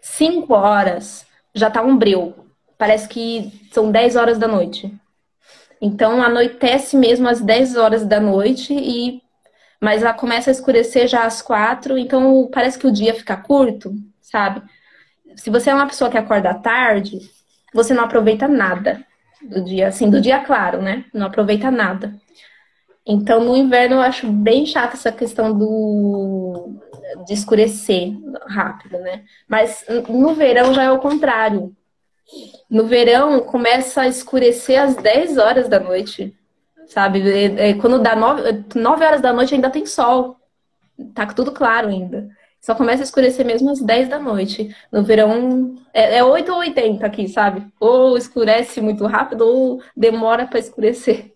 [0.00, 2.34] 5 horas já está um breu.
[2.76, 4.92] Parece que são 10 horas da noite.
[5.82, 9.20] Então anoitece mesmo às 10 horas da noite e
[9.80, 13.92] mas ela começa a escurecer já às quatro, então parece que o dia fica curto,
[14.20, 14.62] sabe?
[15.36, 17.18] se você é uma pessoa que acorda tarde,
[17.72, 19.04] você não aproveita nada
[19.40, 21.04] do dia, assim, do dia claro, né?
[21.12, 22.14] Não aproveita nada.
[23.04, 26.76] Então, no inverno, eu acho bem chato essa questão do
[27.26, 28.12] de escurecer
[28.46, 29.24] rápido, né?
[29.48, 31.74] Mas no verão já é o contrário.
[32.68, 36.34] No verão, começa a escurecer às 10 horas da noite,
[36.86, 37.20] sabe?
[37.80, 40.36] Quando dá 9, 9 horas da noite ainda tem sol.
[41.14, 42.28] Tá tudo claro ainda.
[42.62, 44.74] Só começa a escurecer mesmo às 10 da noite.
[44.90, 47.66] No verão é, é 8 ou 80 aqui, sabe?
[47.80, 51.32] Ou escurece muito rápido ou demora para escurecer.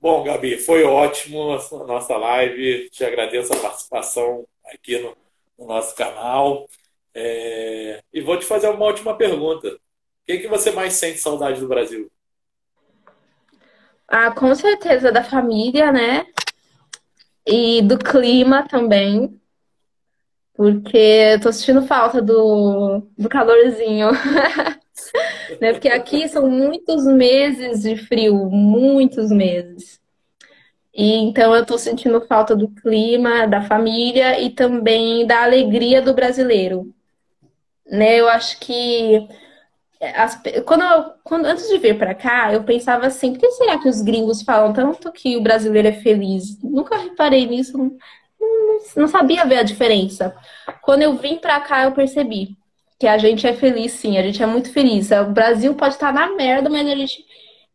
[0.00, 2.90] Bom, Gabi, foi ótimo a nossa live.
[2.90, 5.16] Te agradeço a participação aqui no,
[5.56, 6.68] no nosso canal.
[7.20, 8.00] É...
[8.12, 9.68] E vou te fazer uma última pergunta.
[9.68, 9.78] O
[10.24, 12.08] que, que você mais sente saudade do Brasil?
[14.06, 16.26] Ah, com certeza da família, né?
[17.44, 19.40] E do clima também,
[20.54, 24.10] porque eu tô sentindo falta do, do calorzinho.
[25.60, 25.72] né?
[25.72, 30.00] Porque aqui são muitos meses de frio, muitos meses.
[30.94, 36.14] E então eu tô sentindo falta do clima, da família e também da alegria do
[36.14, 36.92] brasileiro.
[37.88, 38.20] Né?
[38.20, 39.26] Eu acho que
[40.00, 40.84] as, quando,
[41.24, 44.42] quando antes de vir para cá, eu pensava assim, por que será que os gringos
[44.42, 46.60] falam tanto que o brasileiro é feliz?
[46.62, 47.96] Nunca reparei nisso, não,
[48.96, 50.34] não sabia ver a diferença.
[50.82, 52.56] Quando eu vim para cá, eu percebi
[52.98, 55.10] que a gente é feliz, sim, a gente é muito feliz.
[55.10, 57.24] O Brasil pode estar na merda, mas a gente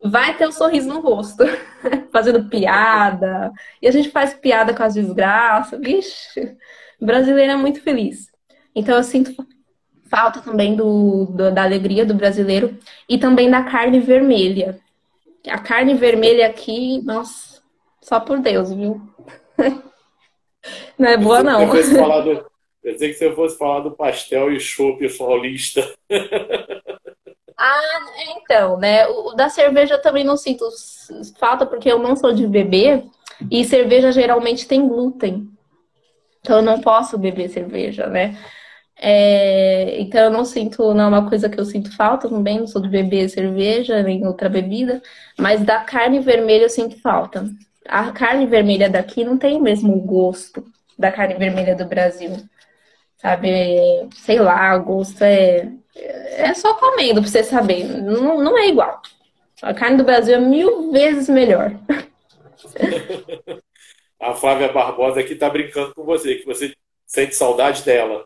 [0.02, 1.44] vai ter um sorriso no rosto,
[2.12, 3.50] fazendo piada.
[3.80, 5.80] E a gente faz piada com as desgraças.
[5.80, 6.56] Vixe,
[7.00, 8.28] o brasileiro é muito feliz.
[8.74, 9.34] Então eu sinto
[10.14, 14.78] falta também do, do, da alegria do brasileiro e também da carne vermelha.
[15.48, 17.60] A carne vermelha aqui, nossa,
[18.00, 19.00] só por Deus, viu?
[20.96, 21.66] Não é boa, não.
[21.66, 22.46] Do,
[22.80, 25.92] pensei que você fosse falar do pastel e chope paulista.
[27.58, 28.00] Ah,
[28.36, 29.06] então, né?
[29.06, 30.66] O da cerveja eu também não sinto
[31.38, 33.04] falta, porque eu não sou de beber
[33.50, 35.48] e cerveja geralmente tem glúten.
[36.40, 38.38] Então eu não posso beber cerveja, né?
[38.96, 42.66] É, então eu não sinto, não é uma coisa que eu sinto falta também, não
[42.66, 45.02] sou de beber cerveja nem outra bebida,
[45.38, 47.44] mas da carne vermelha eu sinto falta.
[47.86, 50.64] A carne vermelha daqui não tem o mesmo gosto
[50.98, 52.36] da carne vermelha do Brasil.
[53.16, 53.48] Sabe,
[54.16, 55.68] sei lá, o gosto é.
[55.96, 57.84] É só comendo pra você saber.
[57.84, 59.00] Não, não é igual.
[59.62, 61.72] A carne do Brasil é mil vezes melhor.
[64.20, 66.74] A Flávia Barbosa aqui tá brincando com você, que você
[67.06, 68.24] sente saudade dela.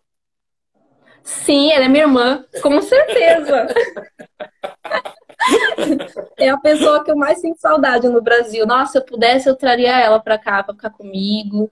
[1.29, 3.67] Sim, ela é minha irmã, com certeza.
[6.39, 8.67] é a pessoa que eu mais sinto saudade no Brasil.
[8.67, 11.71] Nossa, se eu pudesse, eu traria ela para cá para ficar comigo.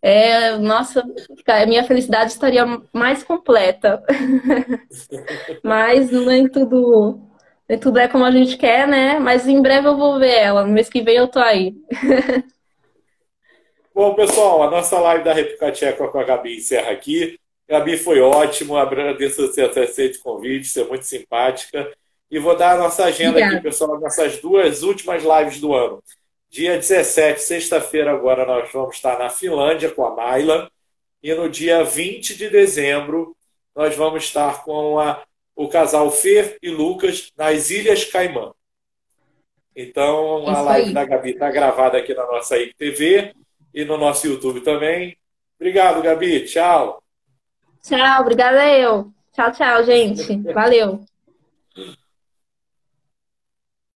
[0.00, 1.04] É, nossa,
[1.46, 4.02] a minha felicidade estaria mais completa.
[5.62, 7.20] Mas nem tudo,
[7.68, 9.18] nem tudo é como a gente quer, né?
[9.18, 10.64] Mas em breve eu vou ver ela.
[10.64, 11.74] No mês que vem eu tô aí.
[13.92, 17.38] Bom, pessoal, a nossa live da República Tcheca com a Gabi encerra aqui.
[17.72, 18.76] Gabi, foi ótimo.
[18.76, 21.90] Agradeço você ter aceito o convite, ser muito simpática.
[22.30, 23.54] E vou dar a nossa agenda Obrigada.
[23.54, 26.02] aqui, pessoal, nessas duas últimas lives do ano.
[26.50, 30.70] Dia 17, sexta-feira, agora nós vamos estar na Finlândia com a Maila.
[31.22, 33.34] E no dia 20 de dezembro,
[33.74, 35.22] nós vamos estar com a
[35.56, 38.52] o casal Fer e Lucas nas Ilhas Caimã.
[39.74, 40.94] Então, a live aí.
[40.94, 43.34] da Gabi está gravada aqui na nossa IPTV
[43.72, 45.16] e no nosso YouTube também.
[45.58, 46.44] Obrigado, Gabi.
[46.44, 47.01] Tchau.
[47.82, 49.12] Tchau, obrigada eu.
[49.32, 50.36] Tchau, tchau, gente.
[50.52, 51.04] Valeu.